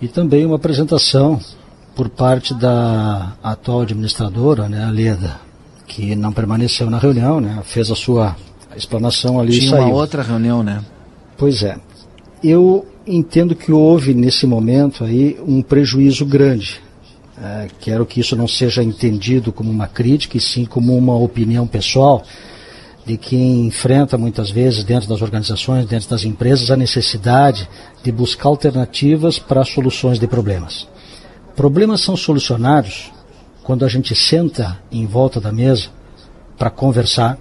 [0.00, 1.40] e também uma apresentação
[1.96, 5.40] por parte da atual administradora, né, a Leda,
[5.86, 8.36] que não permaneceu na reunião, né, fez a sua
[8.76, 9.86] explanação ali Tinha e saiu.
[9.86, 10.84] uma outra reunião, né?
[11.36, 11.76] Pois é.
[12.44, 16.80] Eu entendo que houve nesse momento aí um prejuízo grande.
[17.42, 21.66] É, quero que isso não seja entendido como uma crítica, e sim como uma opinião
[21.66, 22.22] pessoal
[23.08, 27.66] de quem enfrenta muitas vezes dentro das organizações, dentro das empresas, a necessidade
[28.02, 30.86] de buscar alternativas para soluções de problemas.
[31.56, 33.10] Problemas são solucionados
[33.62, 35.88] quando a gente senta em volta da mesa
[36.58, 37.38] para conversar,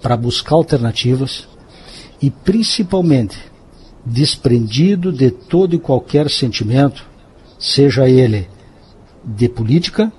[0.00, 1.48] para buscar alternativas
[2.22, 3.36] e principalmente
[4.04, 7.04] desprendido de todo e qualquer sentimento,
[7.58, 8.48] seja ele
[9.24, 10.12] de política,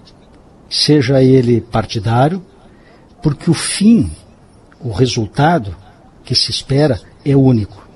[0.69, 2.43] seja ele partidário,
[3.23, 4.11] porque o fim
[4.79, 5.75] o resultado
[6.23, 7.87] que se espera é único.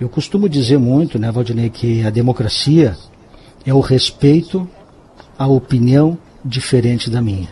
[0.00, 2.96] Eu costumo dizer muito, né, Valdinei, que a democracia
[3.66, 4.68] é o respeito
[5.38, 7.48] à opinião diferente da minha.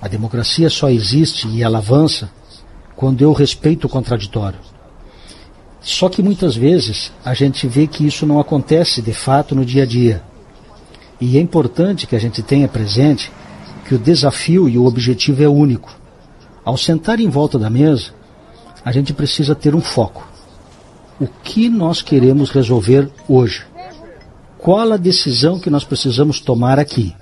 [0.00, 2.30] A democracia só existe e ela avança
[2.96, 4.58] quando eu respeito o contraditório.
[5.80, 9.82] Só que muitas vezes a gente vê que isso não acontece de fato no dia
[9.82, 10.22] a dia.
[11.20, 13.30] E é importante que a gente tenha presente
[13.86, 15.96] que o desafio e o objetivo é único.
[16.68, 18.10] Ao sentar em volta da mesa,
[18.84, 20.28] a gente precisa ter um foco.
[21.18, 23.64] O que nós queremos resolver hoje?
[24.58, 27.16] Qual a decisão que nós precisamos tomar aqui?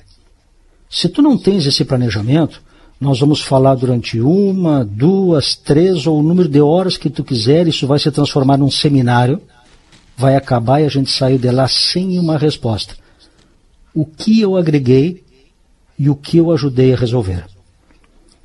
[0.90, 2.60] Se tu não tens esse planejamento,
[3.00, 7.68] nós vamos falar durante uma, duas, três ou o número de horas que tu quiser,
[7.68, 9.40] isso vai se transformar num seminário,
[10.16, 12.96] vai acabar e a gente saiu de lá sem uma resposta.
[13.94, 15.22] O que eu agreguei
[15.96, 17.55] e o que eu ajudei a resolver?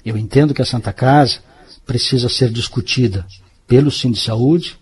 [0.06, 1.40] Eu entendo que a Santa Casa
[1.86, 3.26] precisa ser discutida
[3.68, 4.78] pelo Sim de Saúde,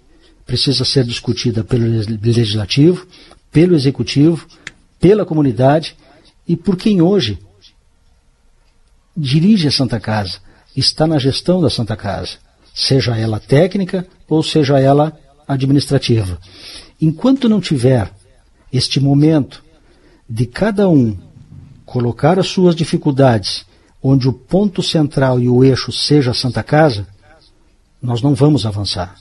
[0.46, 3.06] precisa ser discutida pelo Legislativo,
[3.52, 4.48] pelo Executivo,
[5.00, 5.96] pela comunidade
[6.48, 7.38] e por quem hoje
[9.16, 10.40] dirige a Santa Casa,
[10.76, 12.38] está na gestão da Santa Casa,
[12.74, 15.18] seja ela técnica ou seja ela
[15.48, 16.40] administrativa.
[17.02, 18.12] Enquanto não tiver
[18.72, 19.64] este momento
[20.30, 21.18] de cada um
[21.86, 23.66] colocar as suas dificuldades
[24.02, 27.08] onde o ponto central e o eixo seja a Santa Casa,
[28.02, 29.16] nós não vamos avançar.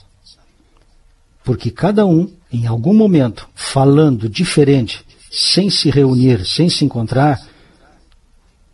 [1.43, 7.45] Porque cada um, em algum momento, falando diferente, sem se reunir, sem se encontrar,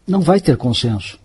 [0.08, 1.18] não vai ter consenso.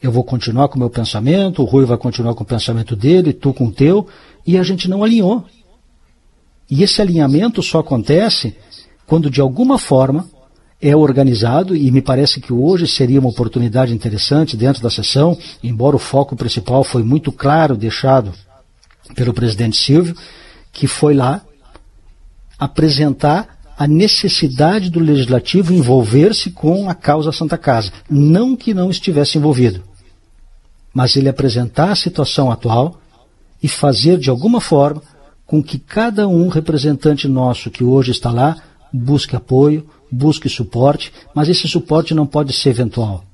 [0.00, 3.32] Eu vou continuar com o meu pensamento, o Rui vai continuar com o pensamento dele,
[3.32, 4.06] tu com o teu,
[4.46, 5.44] e a gente não alinhou.
[6.70, 8.56] E esse alinhamento só acontece
[9.06, 10.28] quando, de alguma forma,
[10.80, 15.96] é organizado, e me parece que hoje seria uma oportunidade interessante dentro da sessão, embora
[15.96, 18.32] o foco principal foi muito claro deixado
[19.14, 20.14] pelo presidente Silvio,
[20.72, 21.42] que foi lá
[22.58, 27.92] apresentar a necessidade do legislativo envolver-se com a causa Santa Casa.
[28.10, 29.82] Não que não estivesse envolvido,
[30.92, 33.00] mas ele apresentar a situação atual
[33.62, 35.02] e fazer de alguma forma
[35.46, 38.56] com que cada um representante nosso que hoje está lá
[38.92, 43.24] busque apoio, busque suporte, mas esse suporte não pode ser eventual,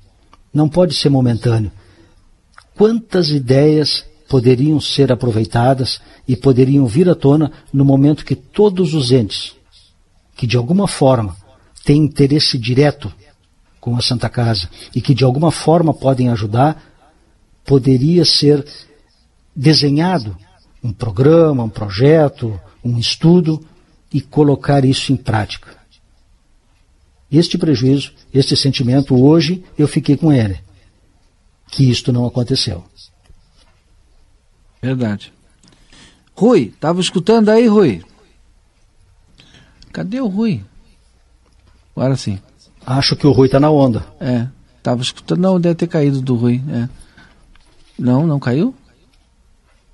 [0.52, 1.70] não pode ser momentâneo.
[2.74, 9.12] Quantas ideias poderiam ser aproveitadas e poderiam vir à tona no momento que todos os
[9.12, 9.54] entes
[10.36, 11.36] que de alguma forma
[11.84, 13.12] têm interesse direto
[13.80, 16.82] com a Santa Casa e que de alguma forma podem ajudar,
[17.64, 18.64] poderia ser
[19.54, 20.36] desenhado
[20.82, 23.64] um programa, um projeto, um estudo
[24.14, 25.76] e colocar isso em prática.
[27.30, 30.60] Este prejuízo, este sentimento, hoje eu fiquei com ele,
[31.66, 32.84] que isto não aconteceu.
[34.80, 35.32] Verdade.
[36.36, 38.04] Rui, estava escutando aí, Rui?
[39.92, 40.64] Cadê o Rui?
[41.96, 42.38] Agora sim.
[42.86, 44.06] Acho que o Rui está na onda.
[44.20, 44.46] É,
[44.78, 46.62] estava escutando, não, deve ter caído do Rui.
[46.68, 46.88] É.
[47.98, 48.72] Não, não caiu?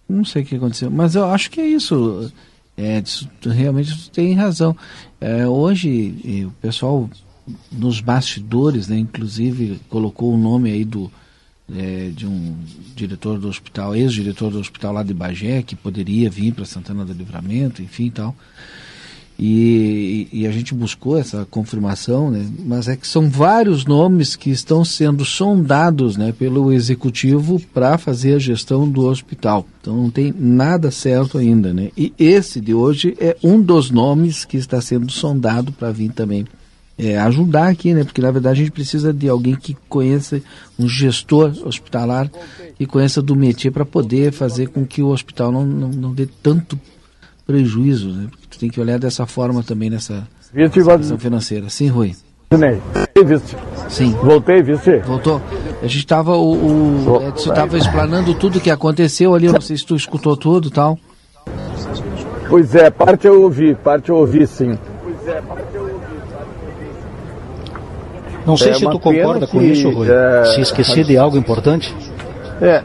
[0.07, 2.31] Não sei o que aconteceu, mas eu acho que é isso.
[2.81, 3.03] É,
[3.51, 4.77] realmente tem razão.
[5.21, 7.09] É, hoje o pessoal
[7.71, 11.11] nos bastidores, né, inclusive colocou o nome aí do
[11.77, 12.57] é, de um
[12.97, 17.13] diretor do hospital, ex-diretor do hospital lá de Bagé, que poderia vir para Santana do
[17.13, 18.35] Livramento, enfim tal.
[19.43, 22.47] E, e, a gente buscou essa confirmação, né?
[22.63, 28.35] mas é que são vários nomes que estão sendo sondados né, pelo executivo para fazer
[28.35, 29.67] a gestão do hospital.
[29.81, 31.73] Então não tem nada certo ainda.
[31.73, 31.91] Né?
[31.97, 36.45] E esse de hoje é um dos nomes que está sendo sondado para vir também
[36.99, 38.05] é, ajudar aqui, né?
[38.05, 40.43] Porque na verdade a gente precisa de alguém que conheça,
[40.79, 42.31] um gestor hospitalar
[42.77, 46.29] que conheça do métier para poder fazer com que o hospital não, não, não dê
[46.43, 46.79] tanto
[47.51, 48.27] prejuízo, né?
[48.31, 50.27] Porque tu tem que olhar dessa forma também nessa
[50.73, 51.69] questão financeira.
[51.69, 52.15] Sim, Rui.
[53.89, 54.13] Sim.
[54.23, 54.99] Voltei, vice.
[54.99, 55.41] Voltou.
[55.83, 59.61] A gente estava, o, o Edson estava explanando tudo o que aconteceu ali, eu não
[59.61, 60.99] sei se tu escutou tudo e tal.
[62.49, 64.77] Pois é, parte eu ouvi, parte eu ouvi sim.
[65.03, 65.95] Pois é, parte eu ouvi.
[68.47, 70.09] Não sei é se tu concorda com isso, Rui.
[70.11, 70.45] É...
[70.55, 71.95] Se esquecer de algo importante.
[72.61, 72.83] É.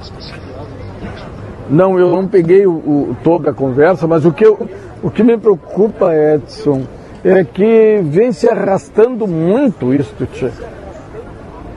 [1.70, 4.70] Não, eu não peguei o, o, toda a conversa, mas o que, eu,
[5.02, 6.84] o que me preocupa, Edson,
[7.24, 10.52] é que vem se arrastando muito isto, tchê.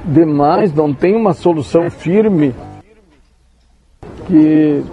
[0.05, 2.55] Demais, não tem uma solução firme
[4.27, 4.85] que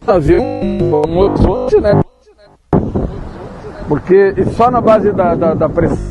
[0.00, 2.00] fazer um, horizonte, né?
[3.86, 6.10] Porque só na base da, da, da pressão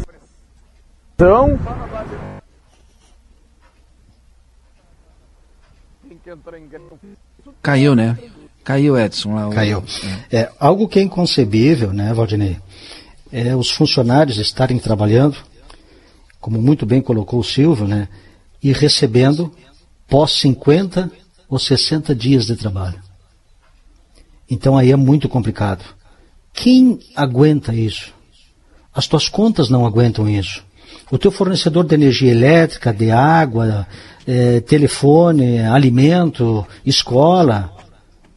[7.62, 8.18] Caiu, né?
[8.70, 9.34] Caiu, Edson.
[9.34, 9.84] Lá, Caiu.
[10.32, 10.42] É.
[10.42, 10.52] é.
[10.60, 12.58] algo que é inconcebível, né, Valdinei?
[13.32, 15.38] É os funcionários estarem trabalhando,
[16.40, 18.08] como muito bem colocou o Silvio, né?
[18.62, 19.52] E recebendo
[20.08, 21.12] pós 50
[21.50, 23.02] ou 60 dias de trabalho.
[24.48, 25.84] Então aí é muito complicado.
[26.54, 28.14] Quem aguenta isso?
[28.94, 30.64] As tuas contas não aguentam isso.
[31.10, 33.88] O teu fornecedor de energia elétrica, de água,
[34.28, 37.79] é, telefone, alimento, escola,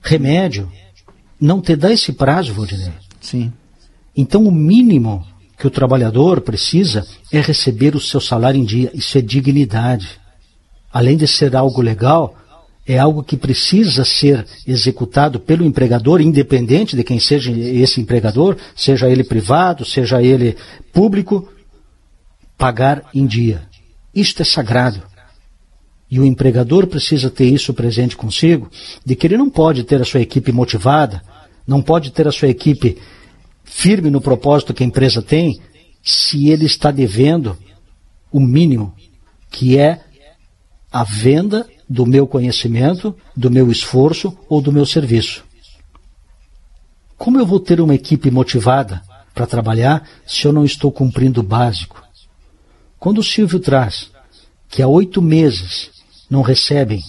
[0.03, 0.70] remédio,
[1.40, 2.92] não te dá esse prazo, Valdinei.
[3.20, 3.53] Sim.
[4.16, 5.26] Então o mínimo
[5.59, 8.90] que o trabalhador precisa é receber o seu salário em dia.
[8.92, 10.20] Isso é dignidade.
[10.92, 12.36] Além de ser algo legal,
[12.86, 19.08] é algo que precisa ser executado pelo empregador, independente de quem seja esse empregador, seja
[19.08, 20.57] ele privado, seja ele
[20.92, 21.49] público,
[22.58, 23.62] pagar em dia.
[24.14, 25.12] Isto é sagrado.
[26.13, 28.71] E o empregador precisa ter isso presente consigo,
[29.03, 31.22] de que ele não pode ter a sua equipe motivada,
[31.67, 32.99] não pode ter a sua equipe
[33.64, 35.59] firme no propósito que a empresa tem,
[36.03, 37.57] se ele está devendo
[38.30, 38.95] o mínimo,
[39.51, 40.05] que é
[40.93, 45.43] a venda do meu conhecimento, do meu esforço ou do meu serviço.
[47.17, 49.01] Como eu vou ter uma equipe motivada
[49.34, 52.03] para trabalhar se eu não estou cumprindo o básico?
[52.99, 54.11] Quando o Silvio traz
[54.68, 55.91] que há oito meses
[56.33, 57.04] não recebem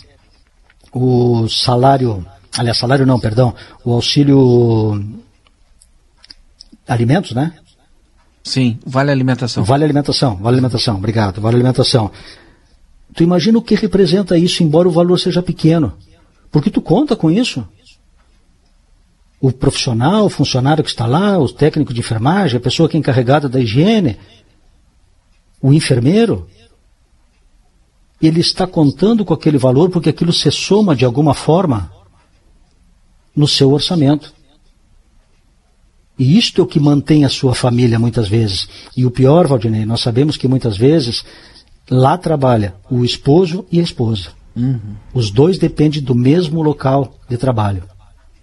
[0.94, 2.26] o salário,
[2.58, 3.56] aliás, salário não, perdão,
[3.86, 5.02] o auxílio
[6.86, 7.54] alimentos, né?
[8.44, 9.64] Sim, vale alimentação.
[9.64, 12.12] Vale alimentação, vale alimentação, obrigado, vale alimentação.
[13.16, 15.94] Tu imagina o que representa isso, embora o valor seja pequeno.
[16.52, 17.66] Porque tu conta com isso.
[19.40, 23.00] o profissional, o funcionário que está lá, o técnico de enfermagem, a pessoa que é
[23.00, 24.18] encarregada da higiene,
[25.62, 26.48] o enfermeiro,
[28.28, 31.91] ele está contando com aquele valor porque aquilo se soma de alguma forma
[33.36, 34.34] no seu orçamento.
[36.18, 38.68] E isto é o que mantém a sua família muitas vezes.
[38.95, 41.26] E o pior, Valdinei, nós sabemos que muitas vezes
[41.90, 44.30] lá trabalha o esposo e a esposa.
[44.56, 44.80] Uhum.
[45.14, 47.84] Os dois dependem do mesmo local de trabalho,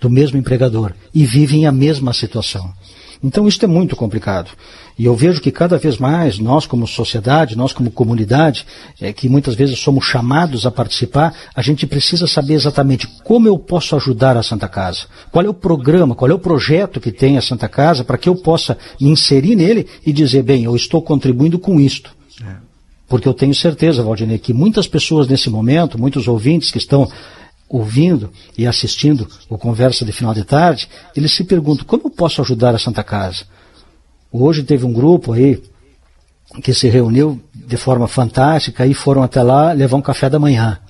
[0.01, 2.73] do mesmo empregador, e vivem a mesma situação.
[3.23, 4.51] Então isso é muito complicado.
[4.99, 8.67] E eu vejo que cada vez mais nós como sociedade, nós como comunidade,
[9.01, 13.59] é, que muitas vezes somos chamados a participar, a gente precisa saber exatamente como eu
[13.59, 15.07] posso ajudar a Santa Casa.
[15.31, 18.29] Qual é o programa, qual é o projeto que tem a Santa Casa para que
[18.29, 22.15] eu possa me inserir nele e dizer, bem, eu estou contribuindo com isto.
[22.43, 22.57] É.
[23.09, 27.11] Porque eu tenho certeza, Valdinei, que muitas pessoas nesse momento, muitos ouvintes que estão
[27.71, 32.43] ouvindo e assistindo o Conversa de Final de Tarde, eles se perguntam, como eu posso
[32.43, 33.45] ajudar a Santa Casa?
[34.33, 35.63] Hoje teve um grupo aí
[36.65, 40.81] que se reuniu de forma fantástica e foram até lá levar um café da manhã.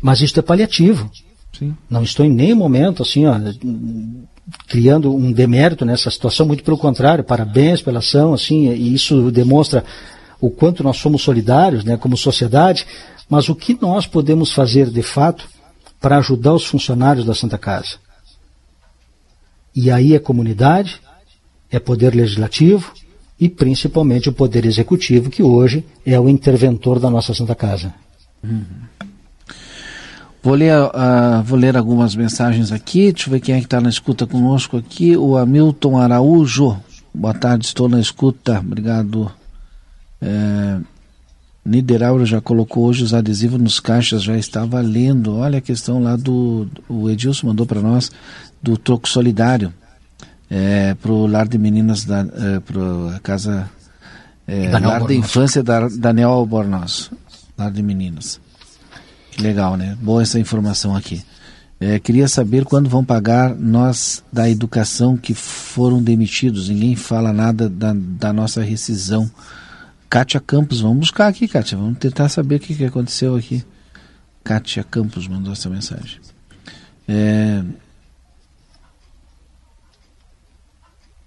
[0.00, 1.10] Mas isto é paliativo.
[1.58, 1.76] Sim.
[1.90, 3.34] Não estou em nenhum momento assim, ó,
[4.68, 9.84] criando um demérito nessa situação, muito pelo contrário, parabéns pela ação, assim, e isso demonstra
[10.40, 12.86] o quanto nós somos solidários, né, como sociedade,
[13.28, 15.48] mas o que nós podemos fazer de fato
[16.00, 17.96] para ajudar os funcionários da Santa Casa?
[19.74, 21.00] E aí é comunidade,
[21.70, 22.92] é poder legislativo
[23.38, 27.94] e principalmente o poder executivo, que hoje é o interventor da nossa Santa Casa.
[28.42, 28.64] Uhum.
[30.42, 33.12] Vou ler, uh, vou ler algumas mensagens aqui.
[33.12, 35.16] Deixa eu ver quem é que está na escuta conosco aqui.
[35.16, 36.80] O Hamilton Araújo.
[37.12, 38.60] Boa tarde, estou na escuta.
[38.60, 39.30] Obrigado.
[40.20, 40.78] É,
[41.68, 45.36] Niederauer já colocou hoje os adesivos nos caixas, já está valendo.
[45.36, 46.66] Olha a questão lá do.
[46.88, 48.10] O Edilson mandou para nós
[48.62, 49.72] do troco solidário
[50.50, 53.70] é, para o lar de meninas da é, para casa
[54.46, 57.10] é, lar de infância da Daniel Albornoz,
[57.56, 58.40] lar de meninas.
[59.30, 59.96] Que legal, né?
[60.00, 61.22] Boa essa informação aqui.
[61.80, 66.68] É, queria saber quando vão pagar nós da educação que foram demitidos.
[66.68, 69.30] Ninguém fala nada da, da nossa rescisão.
[70.08, 71.76] Kátia Campos, vamos buscar aqui, Kátia.
[71.76, 73.64] Vamos tentar saber o que, que aconteceu aqui.
[74.42, 76.20] Kátia Campos mandou essa mensagem.
[77.06, 77.62] É,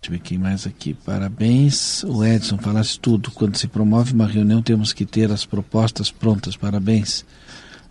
[0.01, 0.95] Deixa eu ver quem mais aqui.
[0.95, 2.03] Parabéns.
[2.03, 3.29] O Edson falasse tudo.
[3.29, 6.57] Quando se promove uma reunião, temos que ter as propostas prontas.
[6.57, 7.23] Parabéns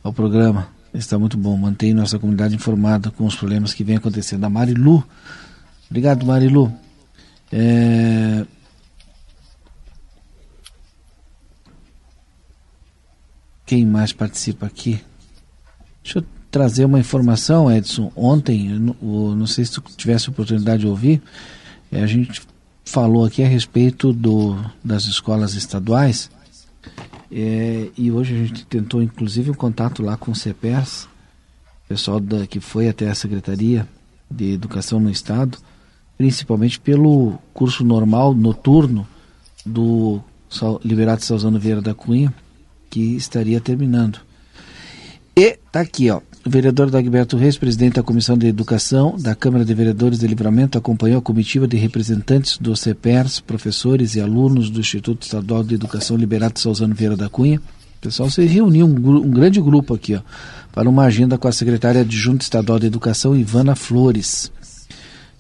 [0.03, 0.67] ao programa.
[0.93, 1.57] Está muito bom.
[1.57, 4.43] Mantém nossa comunidade informada com os problemas que vem acontecendo.
[4.43, 5.05] A Marilu.
[5.89, 6.73] Obrigado, Marilu.
[7.53, 8.45] É...
[13.71, 15.01] Quem mais participa aqui?
[16.03, 18.11] Deixa eu trazer uma informação, Edson.
[18.17, 18.69] Ontem,
[19.01, 21.23] eu não sei se tu tivesse oportunidade de ouvir,
[21.93, 22.43] é, a gente
[22.85, 26.29] falou aqui a respeito do, das escolas estaduais
[27.31, 31.09] é, e hoje a gente tentou inclusive um contato lá com o CEPERS,
[31.89, 33.87] pessoal da, que foi até a Secretaria
[34.29, 35.57] de Educação no Estado,
[36.19, 39.07] principalmente pelo curso normal noturno
[39.65, 40.21] do
[40.85, 42.35] Liberato Salzano Vieira da Cunha,
[42.91, 44.19] que estaria terminando.
[45.37, 46.21] E tá aqui, ó.
[46.45, 50.77] O vereador Dagberto Reis, presidente da Comissão de Educação da Câmara de Vereadores de Livramento,
[50.77, 56.17] acompanhou a comitiva de representantes do CEPERS, professores e alunos do Instituto Estadual de Educação
[56.17, 57.59] Liberato Salzano Vieira da Cunha.
[57.59, 60.21] O pessoal se reuniu, um, um grande grupo aqui, ó,
[60.73, 64.51] para uma agenda com a secretária adjunta estadual de Educação, Ivana Flores.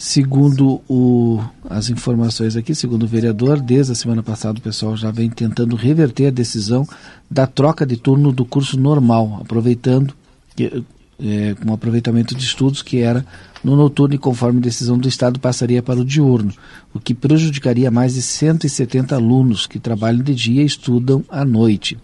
[0.03, 5.11] Segundo o, as informações aqui, segundo o vereador, desde a semana passada o pessoal já
[5.11, 6.89] vem tentando reverter a decisão
[7.31, 10.15] da troca de turno do curso normal, aproveitando
[10.59, 13.27] é, com aproveitamento de estudos que era
[13.63, 16.55] no noturno e conforme decisão do Estado passaria para o diurno,
[16.95, 21.99] o que prejudicaria mais de 170 alunos que trabalham de dia e estudam à noite.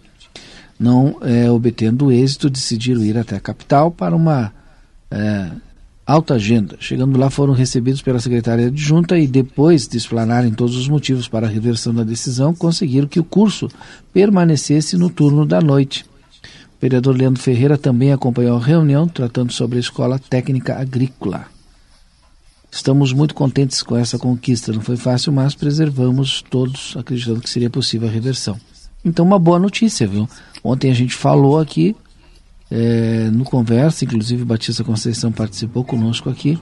[0.78, 4.52] Não é, obtendo êxito, decidiram ir até a capital para uma
[5.10, 5.50] é,
[6.06, 6.76] alta agenda.
[6.78, 11.46] Chegando lá, foram recebidos pela secretária adjunta e, depois de explanarem todos os motivos para
[11.46, 13.68] a reversão da decisão, conseguiram que o curso
[14.12, 16.04] permanecesse no turno da noite.
[16.44, 21.46] O vereador Leandro Ferreira também acompanhou a reunião tratando sobre a Escola Técnica Agrícola.
[22.70, 24.72] Estamos muito contentes com essa conquista.
[24.72, 28.60] Não foi fácil, mas preservamos todos, acreditando que seria possível a reversão.
[29.04, 30.28] Então, uma boa notícia, viu?
[30.62, 31.96] Ontem a gente falou aqui,
[32.70, 36.58] é, no Conversa, inclusive Batista Conceição participou conosco aqui.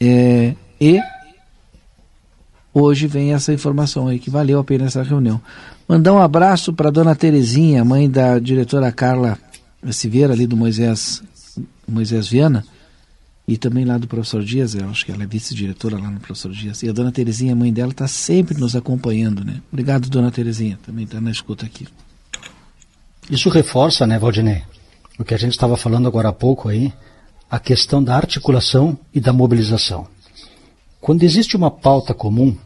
[0.00, 1.00] É, e
[2.72, 5.40] hoje vem essa informação aí que valeu a pena essa reunião.
[5.88, 9.38] Mandar um abraço para dona Terezinha, mãe da diretora Carla
[9.90, 11.22] Silveira, ali do Moisés,
[11.86, 12.64] Moisés Viana,
[13.46, 16.52] e também lá do professor Dias, eu acho que ela é vice-diretora lá no professor
[16.52, 16.82] Dias.
[16.82, 19.62] E a dona Terezinha, mãe dela, está sempre nos acompanhando, né?
[19.72, 21.88] Obrigado, dona Terezinha, também está na escuta aqui.
[23.30, 24.62] Isso reforça, né, Valdinei,
[25.18, 26.92] o que a gente estava falando agora há pouco aí,
[27.50, 30.06] a questão da articulação e da mobilização.
[31.00, 32.56] Quando existe uma pauta comum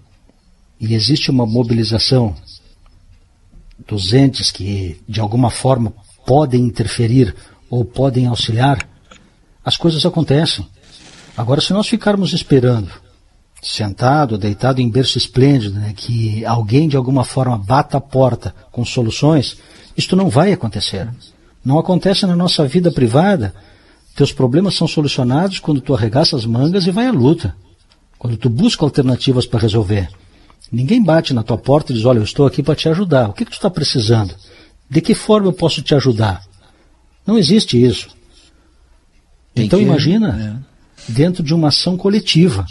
[0.78, 2.34] e existe uma mobilização
[3.86, 5.92] dos entes que, de alguma forma,
[6.26, 7.34] podem interferir
[7.70, 8.86] ou podem auxiliar,
[9.64, 10.66] as coisas acontecem.
[11.36, 12.90] Agora, se nós ficarmos esperando,
[13.62, 18.84] sentado, deitado em berço esplêndido, né, que alguém de alguma forma bata a porta com
[18.84, 19.56] soluções,
[19.96, 21.08] isto não vai acontecer.
[21.64, 23.55] Não acontece na nossa vida privada.
[24.14, 27.55] Teus problemas são solucionados quando tu arregaça as mangas e vai à luta.
[28.18, 30.09] Quando tu busca alternativas para resolver.
[30.70, 33.28] Ninguém bate na tua porta e diz, olha, eu estou aqui para te ajudar.
[33.28, 34.34] O que, que tu está precisando?
[34.89, 36.43] De que forma eu posso te ajudar?
[37.26, 38.09] Não existe isso.
[39.55, 40.64] Tem então que, imagina,
[41.09, 41.12] é.
[41.12, 42.66] dentro de uma ação coletiva.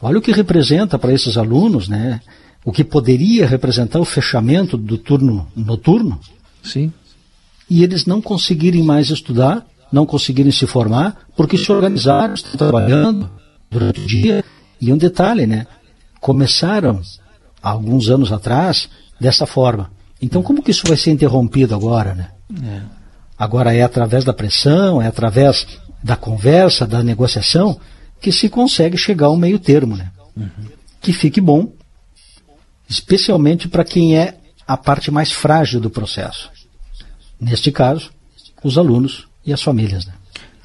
[0.00, 2.20] Olha o que representa para esses alunos, né?
[2.64, 6.20] O que poderia representar o fechamento do turno noturno.
[6.62, 6.92] Sim.
[7.68, 13.30] E eles não conseguirem mais estudar, não conseguirem se formar, porque se organizaram, estão trabalhando
[13.70, 14.44] durante o dia.
[14.80, 15.66] E um detalhe, né?
[16.20, 17.00] Começaram,
[17.62, 18.88] há alguns anos atrás,
[19.20, 19.90] dessa forma.
[20.20, 22.30] Então, como que isso vai ser interrompido agora, né?
[22.62, 22.82] É.
[23.38, 25.66] Agora é através da pressão, é através
[26.02, 27.78] da conversa, da negociação,
[28.20, 30.10] que se consegue chegar ao meio termo, né?
[30.36, 30.48] Uhum.
[31.00, 31.72] Que fique bom,
[32.88, 36.50] especialmente para quem é a parte mais frágil do processo.
[37.40, 38.10] Neste caso,
[38.62, 40.06] os alunos e as famílias.
[40.06, 40.12] Né?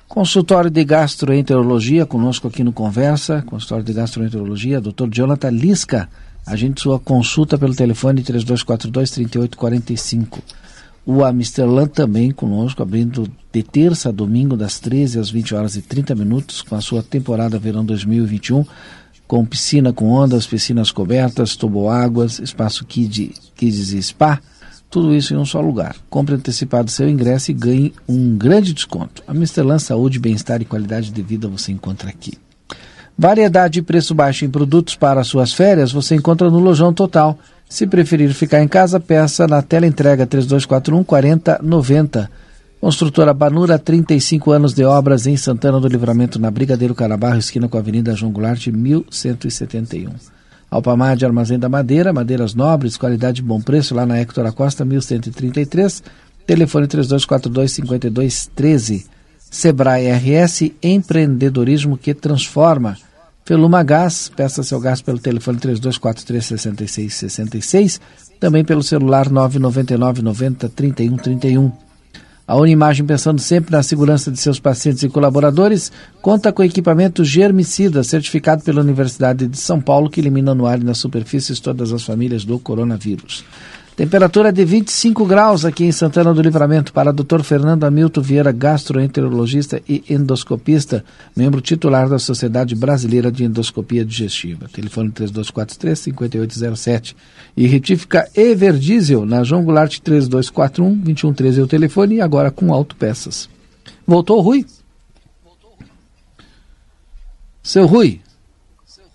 [0.08, 5.08] Consultório de Gastroenterologia, conosco aqui no Conversa, consultório de Gastroenterologia, Dr.
[5.10, 6.10] Jonathan Lisca.
[6.54, 10.40] Gente sua consulta pelo telefone 3242-3845.
[11.06, 15.82] O Amsterdã também conosco, abrindo de terça a domingo, das 13 às 20 horas e
[15.82, 18.66] 30 minutos, com a sua temporada verão 2021,
[19.28, 24.42] com piscina com ondas, piscinas cobertas, toboáguas, espaço kid, kids e spa,
[24.92, 25.96] tudo isso em um só lugar.
[26.10, 29.24] Compre antecipado seu ingresso e ganhe um grande desconto.
[29.26, 32.38] A Misterlan Saúde, Bem-Estar e Qualidade de Vida você encontra aqui.
[33.18, 37.40] Variedade e preço baixo em produtos para suas férias você encontra no Lojão Total.
[37.70, 42.30] Se preferir ficar em casa, peça na tela entrega 3241 4090.
[42.82, 47.78] Construtora Banura, 35 anos de obras em Santana do Livramento, na Brigadeiro Carabarro, esquina com
[47.78, 50.41] a Avenida João Goulart, 1171.
[50.72, 54.86] Alpamar de Armazém da Madeira, madeiras nobres, qualidade e bom preço, lá na Hector Acosta,
[54.86, 56.02] 1133.
[56.48, 59.04] Telefone 3242-5213.
[59.38, 62.98] Sebrae RS, empreendedorismo que transforma.
[63.44, 68.00] Feluma Gás, peça seu gás pelo telefone 3243-6666,
[68.40, 71.91] também pelo celular 999 90 31 31.
[72.48, 75.92] A Unimagem, pensando sempre na segurança de seus pacientes e colaboradores,
[76.22, 80.84] conta com equipamento germicida certificado pela Universidade de São Paulo que elimina no ar e
[80.84, 83.46] nas superfícies todas as famílias do coronavírus.
[83.96, 87.42] Temperatura de 25 graus aqui em Santana do Livramento para Dr.
[87.44, 91.04] Fernando Hamilton Vieira, gastroenterologista e endoscopista,
[91.36, 94.70] membro titular da Sociedade Brasileira de Endoscopia Digestiva.
[94.70, 97.16] Telefone 3243-5807.
[97.56, 103.50] E retífica Everdiesel na João Goulart 3241-2113 é o telefone e agora com autopeças.
[104.08, 104.66] Voltou, Rui?
[107.62, 108.22] Seu Rui?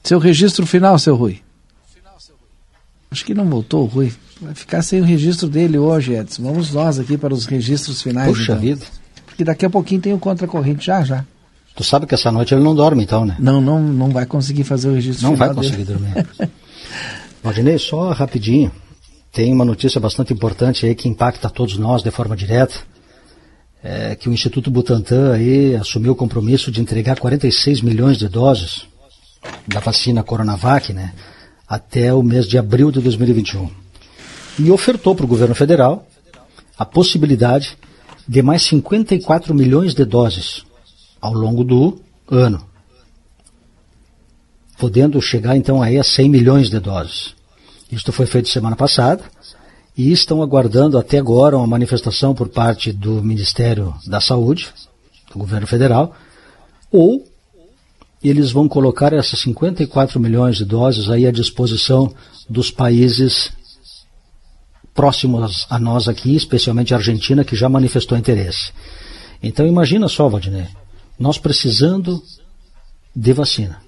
[0.02, 1.40] Seu registro final, seu Rui?
[3.10, 4.12] Acho que não voltou, Rui.
[4.40, 6.42] Vai ficar sem o registro dele hoje, Edson.
[6.42, 8.28] Vamos nós aqui para os registros finais.
[8.28, 8.60] Puxa então.
[8.60, 8.84] vida.
[9.24, 11.24] Porque daqui a pouquinho tem o contra-corrente já, já.
[11.74, 13.36] Tu sabe que essa noite ele não dorme, então, né?
[13.38, 15.98] Não, não, não vai conseguir fazer o registro Não final vai conseguir dele.
[15.98, 16.26] dormir.
[17.42, 18.70] Valdinei, só rapidinho.
[19.32, 22.76] Tem uma notícia bastante importante aí que impacta todos nós de forma direta.
[23.82, 28.86] É que o Instituto Butantan aí assumiu o compromisso de entregar 46 milhões de doses
[29.68, 31.12] da vacina Coronavac, né?
[31.68, 33.85] Até o mês de abril de 2021
[34.58, 36.06] e ofertou para o governo federal
[36.78, 37.76] a possibilidade
[38.28, 40.64] de mais 54 milhões de doses
[41.20, 42.64] ao longo do ano,
[44.78, 47.34] podendo chegar então aí a 100 milhões de doses.
[47.90, 49.22] Isto foi feito semana passada
[49.96, 54.68] e estão aguardando até agora uma manifestação por parte do Ministério da Saúde,
[55.32, 56.14] do governo federal,
[56.90, 57.24] ou
[58.22, 62.12] eles vão colocar essas 54 milhões de doses aí à disposição
[62.48, 63.52] dos países
[64.96, 68.72] próximos a nós aqui, especialmente a Argentina, que já manifestou interesse.
[69.42, 70.66] Então imagina só, Valdinei,
[71.18, 72.20] nós precisando
[73.14, 73.80] de vacina.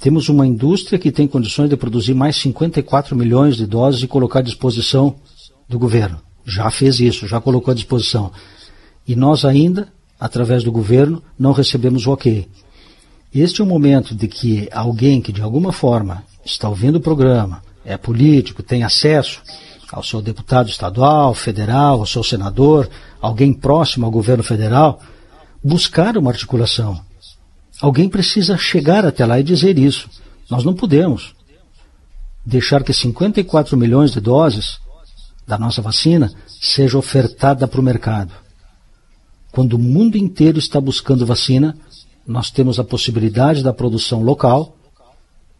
[0.00, 4.40] Temos uma indústria que tem condições de produzir mais 54 milhões de doses e colocar
[4.40, 5.14] à disposição
[5.68, 6.20] do governo.
[6.44, 8.32] Já fez isso, já colocou à disposição.
[9.06, 9.88] E nós ainda
[10.20, 12.46] através do governo, não recebemos o ok.
[13.34, 17.62] Este é o momento de que alguém que de alguma forma está ouvindo o programa,
[17.84, 19.40] é político, tem acesso
[19.92, 22.88] ao seu deputado estadual, federal, ao seu senador,
[23.20, 25.00] alguém próximo ao governo federal,
[25.62, 27.00] buscar uma articulação.
[27.80, 30.08] Alguém precisa chegar até lá e dizer isso.
[30.48, 31.34] Nós não podemos
[32.44, 34.78] deixar que 54 milhões de doses
[35.46, 38.32] da nossa vacina seja ofertada para o mercado.
[39.50, 41.76] Quando o mundo inteiro está buscando vacina,
[42.26, 44.76] nós temos a possibilidade da produção local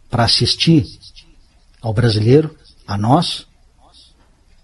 [0.09, 0.87] para assistir
[1.83, 2.55] ao brasileiro,
[2.87, 3.47] a nós,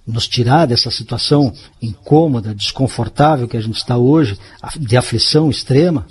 [0.06, 1.52] nos tirar dessa situação
[1.82, 4.38] incômoda, desconfortável que a gente está hoje,
[4.78, 6.06] de aflição extrema,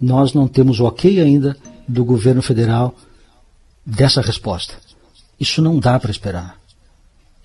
[0.00, 1.56] nós não temos o ok ainda
[1.86, 2.94] do governo federal
[3.84, 4.74] dessa resposta.
[5.40, 6.56] Isso não dá para esperar.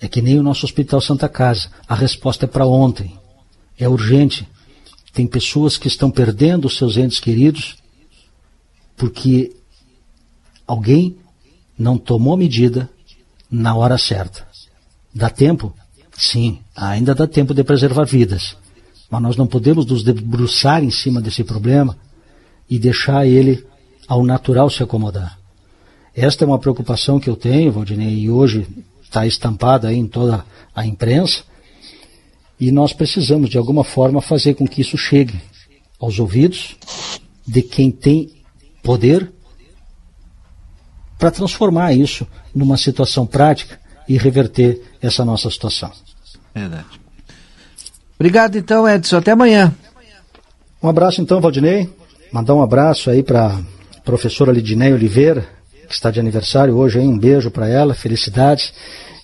[0.00, 1.70] É que nem o nosso Hospital Santa Casa.
[1.88, 3.18] A resposta é para ontem.
[3.78, 4.48] É urgente.
[5.12, 7.76] Tem pessoas que estão perdendo os seus entes queridos
[8.96, 9.54] porque
[10.66, 11.16] alguém
[11.76, 12.88] não tomou medida
[13.50, 14.46] na hora certa.
[15.14, 15.72] Dá tempo?
[16.16, 18.56] Sim, ainda dá tempo de preservar vidas.
[19.10, 21.96] Mas nós não podemos nos debruçar em cima desse problema
[22.68, 23.64] e deixar ele
[24.08, 25.38] ao natural se acomodar.
[26.14, 28.66] Esta é uma preocupação que eu tenho, Valdinei, e hoje
[29.02, 31.44] está estampada em toda a imprensa,
[32.58, 35.40] e nós precisamos, de alguma forma, fazer com que isso chegue
[36.00, 36.76] aos ouvidos
[37.46, 38.32] de quem tem
[38.82, 39.32] poder
[41.18, 45.90] para transformar isso numa situação prática e reverter essa nossa situação.
[46.54, 47.00] Verdade.
[48.18, 49.18] Obrigado então, Edson.
[49.18, 49.74] Até amanhã.
[50.82, 51.90] Um abraço então, Valdinei.
[52.30, 55.46] Mandar um abraço aí para a professora Lidinéia Oliveira,
[55.88, 56.98] que está de aniversário hoje.
[56.98, 57.08] Hein?
[57.08, 58.72] Um beijo para ela, felicidades.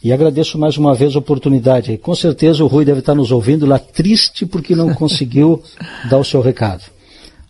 [0.03, 1.99] E agradeço mais uma vez a oportunidade.
[1.99, 5.63] Com certeza o Rui deve estar nos ouvindo lá triste porque não conseguiu
[6.09, 6.83] dar o seu recado.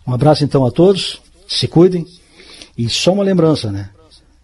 [0.05, 2.05] Um abraço então a todos, se cuidem.
[2.77, 3.89] E só uma lembrança, né?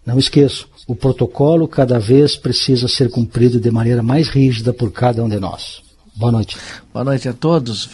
[0.06, 5.22] Não esqueçam, o protocolo cada vez precisa ser cumprido de maneira mais rígida por cada
[5.22, 5.82] um de nós.
[6.16, 6.56] Boa noite.
[6.90, 7.90] Boa noite a todos.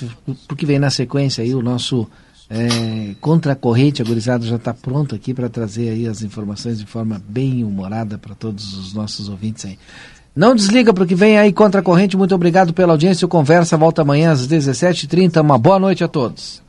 [0.47, 2.07] Porque vem na sequência aí o nosso
[2.49, 6.79] é, contra a corrente, a gurizada já está pronto aqui para trazer aí as informações
[6.79, 9.77] de forma bem humorada para todos os nossos ouvintes aí.
[10.35, 12.17] Não desliga porque vem aí contra a corrente.
[12.17, 13.27] Muito obrigado pela audiência.
[13.27, 15.41] O Conversa volta amanhã às 17h30.
[15.41, 16.63] Uma boa noite a todos.